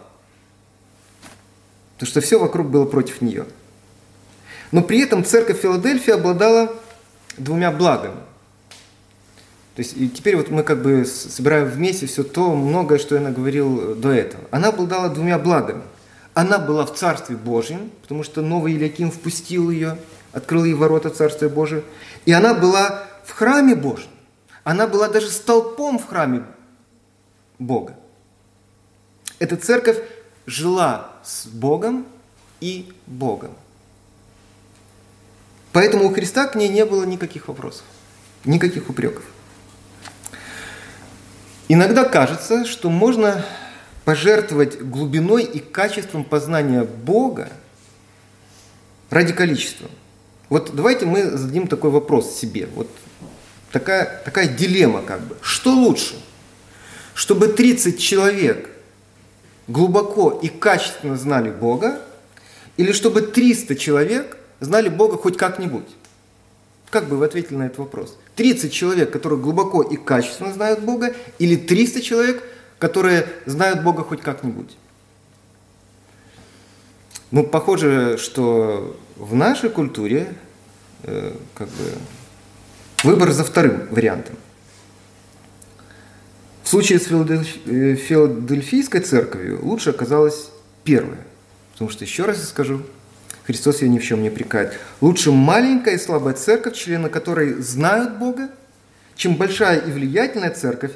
Потому 1.94 2.08
что 2.08 2.20
все 2.20 2.38
вокруг 2.38 2.70
было 2.70 2.84
против 2.84 3.20
нее. 3.20 3.46
Но 4.70 4.82
при 4.82 5.00
этом 5.00 5.24
церковь 5.24 5.60
Филадельфии 5.60 6.12
обладала 6.12 6.72
двумя 7.36 7.72
благами. 7.72 8.14
То 9.74 9.82
есть 9.82 9.96
и 9.96 10.08
теперь 10.08 10.36
вот 10.36 10.50
мы 10.50 10.62
как 10.62 10.80
бы 10.80 11.04
собираем 11.04 11.66
вместе 11.66 12.06
все 12.06 12.22
то 12.22 12.54
многое, 12.54 12.98
что 12.98 13.16
я 13.16 13.20
наговорил 13.20 13.96
до 13.96 14.12
этого. 14.12 14.44
Она 14.52 14.68
обладала 14.68 15.08
двумя 15.08 15.38
благами. 15.38 15.82
Она 16.34 16.60
была 16.60 16.86
в 16.86 16.94
Царстве 16.94 17.36
Божьем, 17.36 17.90
потому 18.02 18.22
что 18.22 18.40
новый 18.40 18.74
Иляким 18.74 19.10
впустил 19.10 19.68
ее, 19.68 19.98
открыл 20.32 20.64
ей 20.64 20.74
ворота 20.74 21.10
Царствия 21.10 21.48
Божия. 21.48 21.82
И 22.24 22.32
она 22.32 22.54
была 22.54 23.06
в 23.24 23.32
храме 23.32 23.74
Божьем. 23.74 24.10
Она 24.64 24.86
была 24.86 25.08
даже 25.08 25.28
столпом 25.30 25.98
в 25.98 26.06
храме 26.06 26.44
Бога. 27.58 27.94
Эта 29.38 29.56
церковь 29.56 29.98
жила 30.46 31.12
с 31.22 31.46
Богом 31.46 32.06
и 32.60 32.92
Богом. 33.06 33.52
Поэтому 35.72 36.06
у 36.06 36.12
Христа 36.12 36.46
к 36.46 36.56
ней 36.56 36.68
не 36.68 36.84
было 36.84 37.04
никаких 37.04 37.48
вопросов, 37.48 37.84
никаких 38.44 38.90
упреков. 38.90 39.24
Иногда 41.68 42.04
кажется, 42.04 42.64
что 42.64 42.90
можно 42.90 43.44
пожертвовать 44.04 44.80
глубиной 44.82 45.44
и 45.44 45.60
качеством 45.60 46.24
познания 46.24 46.82
Бога 46.82 47.48
ради 49.08 49.32
количества. 49.32 49.88
Вот 50.50 50.72
давайте 50.74 51.06
мы 51.06 51.22
зададим 51.22 51.68
такой 51.68 51.90
вопрос 51.90 52.34
себе. 52.34 52.68
Вот 52.74 52.88
такая, 53.70 54.20
такая 54.24 54.48
дилемма 54.48 55.00
как 55.02 55.20
бы. 55.20 55.36
Что 55.40 55.72
лучше? 55.72 56.20
Чтобы 57.14 57.46
30 57.48 57.98
человек 58.00 58.68
глубоко 59.68 60.30
и 60.30 60.48
качественно 60.48 61.16
знали 61.16 61.50
Бога, 61.50 62.02
или 62.76 62.90
чтобы 62.90 63.22
300 63.22 63.76
человек 63.76 64.36
знали 64.58 64.88
Бога 64.88 65.16
хоть 65.16 65.36
как-нибудь? 65.36 65.86
Как 66.90 67.08
бы 67.08 67.16
вы 67.16 67.26
ответили 67.26 67.56
на 67.56 67.66
этот 67.66 67.78
вопрос? 67.78 68.18
30 68.34 68.72
человек, 68.72 69.12
которые 69.12 69.38
глубоко 69.38 69.82
и 69.82 69.96
качественно 69.96 70.52
знают 70.52 70.80
Бога, 70.80 71.14
или 71.38 71.54
300 71.54 72.02
человек, 72.02 72.42
которые 72.80 73.28
знают 73.46 73.84
Бога 73.84 74.02
хоть 74.02 74.22
как-нибудь? 74.22 74.76
Ну, 77.30 77.44
похоже, 77.44 78.18
что 78.18 78.96
в 79.16 79.34
нашей 79.34 79.70
культуре 79.70 80.34
э, 81.04 81.32
как 81.54 81.68
бы, 81.68 81.84
выбор 83.04 83.30
за 83.30 83.44
вторым 83.44 83.86
вариантом. 83.90 84.36
В 86.64 86.68
случае 86.68 86.98
с 86.98 87.06
э, 87.06 87.94
Филадельфийской 87.94 89.00
церковью 89.00 89.60
лучше 89.62 89.90
оказалось 89.90 90.50
первое. 90.84 91.18
Потому 91.72 91.90
что, 91.90 92.04
еще 92.04 92.24
раз 92.24 92.48
скажу, 92.48 92.82
Христос 93.44 93.82
ее 93.82 93.88
ни 93.88 93.98
в 93.98 94.04
чем 94.04 94.22
не 94.22 94.30
прикает. 94.30 94.78
Лучше 95.00 95.30
маленькая 95.30 95.94
и 95.94 95.98
слабая 95.98 96.34
церковь, 96.34 96.74
члены 96.74 97.08
которой 97.08 97.54
знают 97.54 98.18
Бога, 98.18 98.50
чем 99.14 99.36
большая 99.36 99.78
и 99.78 99.90
влиятельная 99.90 100.50
церковь, 100.50 100.92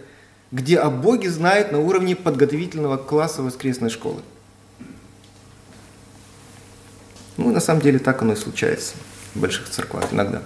где 0.51 0.79
о 0.79 0.91
Боге 0.91 1.31
знают 1.31 1.73
на 1.73 1.79
уровне 1.79 2.17
подготовительного 2.17 2.97
класса 2.97 3.43
воскресной 3.43 3.91
школы. 3.91 4.21
Ну, 7.37 7.51
на 7.51 7.61
самом 7.61 7.81
деле 7.81 7.99
так 7.99 8.23
оно 8.23 8.35
и 8.35 8.37
случается 8.37 8.95
в 9.35 9.41
больших 9.41 9.69
церквах 9.69 10.13
иногда. 10.13 10.43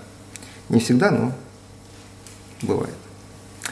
Не 0.69 0.81
всегда, 0.81 1.11
но 1.11 1.33
бывает. 2.63 2.95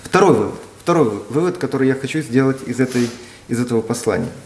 Второй 0.03 0.35
вывод. 0.35 0.61
Второй 0.83 1.23
вывод, 1.31 1.59
который 1.59 1.89
я 1.89 1.95
хочу 1.95 2.21
сделать 2.21 2.59
из, 2.67 2.81
этой, 2.81 3.11
из 3.49 3.61
этого 3.61 3.81
послания– 3.81 4.31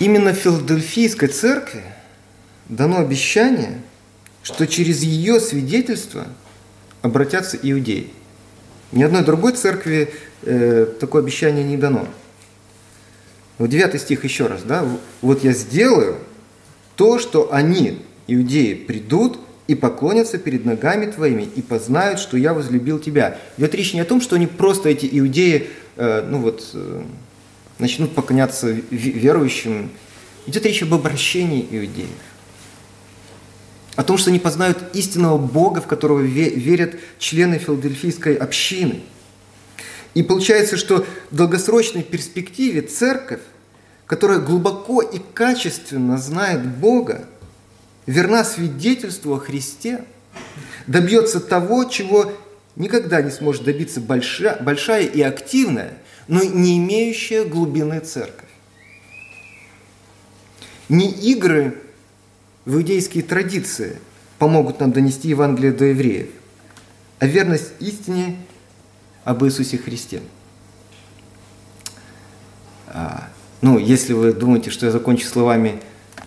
Именно 0.00 0.32
в 0.32 0.36
Филадельфийской 0.36 1.28
церкви 1.28 1.82
дано 2.68 2.98
обещание, 2.98 3.80
что 4.42 4.66
через 4.66 5.02
ее 5.02 5.40
свидетельство 5.40 6.26
обратятся 7.00 7.56
иудеи. 7.62 8.12
Ни 8.92 9.02
одной 9.02 9.24
другой 9.24 9.52
церкви 9.52 10.12
э, 10.42 10.86
такое 10.98 11.22
обещание 11.22 11.64
не 11.64 11.76
дано. 11.76 12.08
Вот 13.58 13.70
9 13.70 14.00
стих 14.00 14.24
еще 14.24 14.46
раз, 14.46 14.62
да, 14.62 14.84
вот 15.22 15.44
я 15.44 15.52
сделаю 15.52 16.18
то, 16.96 17.18
что 17.18 17.52
они, 17.52 17.98
иудеи, 18.26 18.74
придут 18.74 19.38
и 19.66 19.74
поклонятся 19.74 20.38
перед 20.38 20.64
ногами 20.64 21.10
твоими 21.10 21.42
и 21.42 21.62
познают, 21.62 22.18
что 22.18 22.36
я 22.36 22.52
возлюбил 22.52 22.98
тебя. 22.98 23.38
Идет 23.56 23.74
речь 23.74 23.94
не 23.94 24.00
о 24.00 24.04
том, 24.04 24.20
что 24.20 24.36
они 24.36 24.46
просто 24.46 24.88
эти 24.88 25.08
иудеи, 25.10 25.68
э, 25.96 26.26
ну 26.28 26.38
вот, 26.38 26.68
э, 26.74 27.02
начнут 27.78 28.14
поклоняться 28.14 28.70
верующим. 28.90 29.90
Идет 30.46 30.66
речь 30.66 30.82
об 30.82 30.92
обращении 30.92 31.66
иудеев. 31.70 32.08
О 33.96 34.02
том, 34.02 34.18
что 34.18 34.30
они 34.30 34.40
познают 34.40 34.78
истинного 34.92 35.38
Бога, 35.38 35.80
в 35.80 35.86
которого 35.86 36.20
верят 36.20 36.96
члены 37.18 37.58
филадельфийской 37.58 38.34
общины. 38.34 39.00
И 40.14 40.22
получается, 40.22 40.76
что 40.76 41.04
в 41.30 41.36
долгосрочной 41.36 42.02
перспективе 42.02 42.82
церковь, 42.82 43.40
которая 44.06 44.38
глубоко 44.38 45.02
и 45.02 45.18
качественно 45.34 46.18
знает 46.18 46.64
Бога, 46.64 47.28
верна 48.06 48.44
свидетельству 48.44 49.34
о 49.34 49.38
Христе, 49.38 50.04
добьется 50.86 51.40
того, 51.40 51.84
чего 51.84 52.32
никогда 52.76 53.22
не 53.22 53.30
сможет 53.30 53.64
добиться 53.64 54.00
большая, 54.00 54.62
большая 54.62 55.04
и 55.04 55.20
активная 55.20 55.98
но 56.28 56.42
не 56.42 56.78
имеющая 56.78 57.44
глубины 57.44 58.00
церковь. 58.00 58.48
Не 60.88 61.10
игры 61.10 61.80
в 62.64 62.76
иудейские 62.76 63.22
традиции 63.22 63.98
помогут 64.38 64.80
нам 64.80 64.92
донести 64.92 65.28
Евангелие 65.28 65.72
до 65.72 65.86
евреев, 65.86 66.28
а 67.18 67.26
верность 67.26 67.72
истине 67.80 68.36
об 69.24 69.44
Иисусе 69.44 69.78
Христе. 69.78 70.20
А, 72.88 73.28
ну, 73.60 73.78
если 73.78 74.12
вы 74.12 74.32
думаете, 74.32 74.70
что 74.70 74.86
я 74.86 74.92
закончу 74.92 75.26
словами 75.26 75.80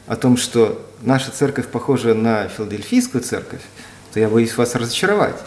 о 0.07 0.15
том, 0.15 0.37
что 0.37 0.85
наша 1.01 1.31
церковь 1.31 1.67
похожа 1.67 2.13
на 2.13 2.47
филадельфийскую 2.47 3.23
церковь, 3.23 3.61
то 4.13 4.19
я 4.19 4.29
боюсь 4.29 4.55
вас 4.57 4.75
разочаровать. 4.75 5.37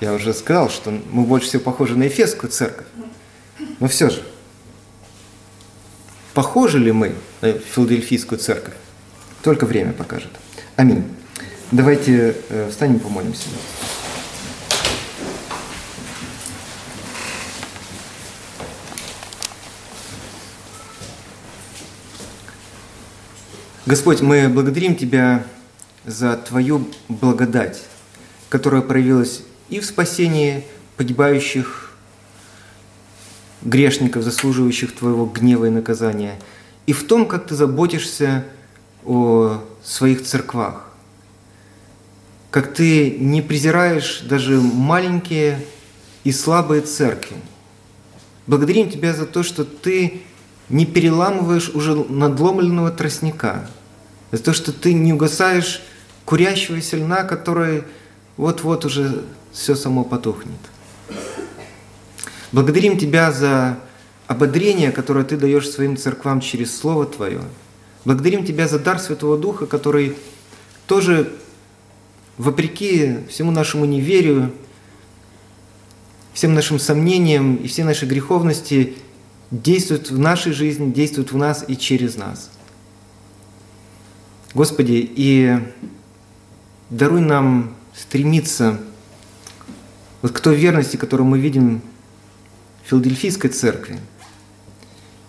Я 0.00 0.12
уже 0.12 0.32
сказал, 0.32 0.70
что 0.70 0.90
мы 1.10 1.24
больше 1.24 1.48
всего 1.48 1.62
похожи 1.62 1.96
на 1.96 2.04
Ефесскую 2.04 2.50
церковь. 2.50 2.86
Но 3.80 3.88
все 3.88 4.10
же, 4.10 4.22
похожи 6.34 6.78
ли 6.78 6.92
мы 6.92 7.14
на 7.40 7.52
Филадельфийскую 7.52 8.38
церковь? 8.38 8.74
Только 9.42 9.66
время 9.66 9.92
покажет. 9.92 10.30
Аминь. 10.76 11.04
Давайте 11.72 12.36
э, 12.48 12.68
встанем 12.70 12.96
и 12.96 13.00
помолимся. 13.00 13.48
Господь, 23.88 24.20
мы 24.20 24.50
благодарим 24.50 24.94
Тебя 24.94 25.46
за 26.04 26.36
Твою 26.36 26.86
благодать, 27.08 27.82
которая 28.50 28.82
проявилась 28.82 29.44
и 29.70 29.80
в 29.80 29.86
спасении 29.86 30.66
погибающих 30.98 31.96
грешников, 33.62 34.24
заслуживающих 34.24 34.94
Твоего 34.94 35.24
гнева 35.24 35.64
и 35.64 35.70
наказания, 35.70 36.38
и 36.84 36.92
в 36.92 37.06
том, 37.06 37.24
как 37.24 37.46
Ты 37.46 37.54
заботишься 37.54 38.44
о 39.06 39.64
своих 39.82 40.22
церквах, 40.22 40.92
как 42.50 42.74
Ты 42.74 43.12
не 43.12 43.40
презираешь 43.40 44.20
даже 44.20 44.60
маленькие 44.60 45.64
и 46.24 46.32
слабые 46.32 46.82
церкви. 46.82 47.38
Благодарим 48.46 48.90
Тебя 48.90 49.14
за 49.14 49.24
то, 49.24 49.42
что 49.42 49.64
Ты 49.64 50.20
не 50.68 50.84
переламываешь 50.84 51.70
уже 51.70 51.94
надломленного 51.94 52.90
тростника, 52.90 53.66
за 54.32 54.42
то, 54.42 54.52
что 54.52 54.72
Ты 54.72 54.92
не 54.92 55.12
угасаешь 55.12 55.82
курящегося 56.24 56.96
льна, 56.96 57.24
который 57.24 57.84
вот-вот 58.36 58.84
уже 58.84 59.24
все 59.52 59.74
само 59.74 60.04
потухнет. 60.04 60.58
Благодарим 62.52 62.98
Тебя 62.98 63.32
за 63.32 63.78
ободрение, 64.26 64.92
которое 64.92 65.24
Ты 65.24 65.36
даешь 65.36 65.68
своим 65.68 65.96
церквам 65.96 66.40
через 66.40 66.76
Слово 66.76 67.06
Твое. 67.06 67.40
Благодарим 68.04 68.44
Тебя 68.44 68.68
за 68.68 68.78
дар 68.78 68.98
Святого 68.98 69.38
Духа, 69.38 69.66
который 69.66 70.16
тоже, 70.86 71.32
вопреки 72.36 73.18
всему 73.28 73.50
нашему 73.50 73.84
неверию, 73.84 74.52
всем 76.32 76.54
нашим 76.54 76.78
сомнениям 76.78 77.56
и 77.56 77.68
всей 77.68 77.82
нашей 77.82 78.06
греховности, 78.06 78.94
действует 79.50 80.10
в 80.10 80.18
нашей 80.18 80.52
жизни, 80.52 80.92
действует 80.92 81.32
в 81.32 81.36
нас 81.36 81.64
и 81.66 81.76
через 81.76 82.16
нас. 82.16 82.50
Господи, 84.58 85.08
и 85.14 85.56
даруй 86.90 87.20
нам 87.20 87.76
стремиться 87.94 88.80
вот 90.20 90.32
к 90.32 90.40
той 90.40 90.56
верности, 90.56 90.96
которую 90.96 91.28
мы 91.28 91.38
видим 91.38 91.80
в 92.82 92.88
Филадельфийской 92.88 93.50
церкви. 93.50 94.00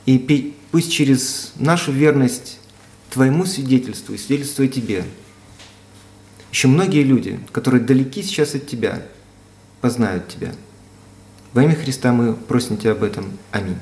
И 0.07 0.55
пусть 0.71 0.91
через 0.91 1.51
нашу 1.57 1.91
верность 1.91 2.59
Твоему 3.11 3.45
свидетельству 3.45 4.15
и 4.15 4.17
свидетельству 4.17 4.65
о 4.65 4.67
Тебе, 4.67 5.05
еще 6.51 6.67
многие 6.67 7.03
люди, 7.03 7.39
которые 7.51 7.83
далеки 7.83 8.23
сейчас 8.23 8.55
от 8.55 8.65
Тебя, 8.65 8.99
познают 9.79 10.27
Тебя. 10.27 10.55
Во 11.53 11.63
имя 11.63 11.75
Христа 11.75 12.13
мы 12.13 12.33
просим 12.33 12.77
Тебя 12.77 12.93
об 12.93 13.03
этом. 13.03 13.37
Аминь. 13.51 13.77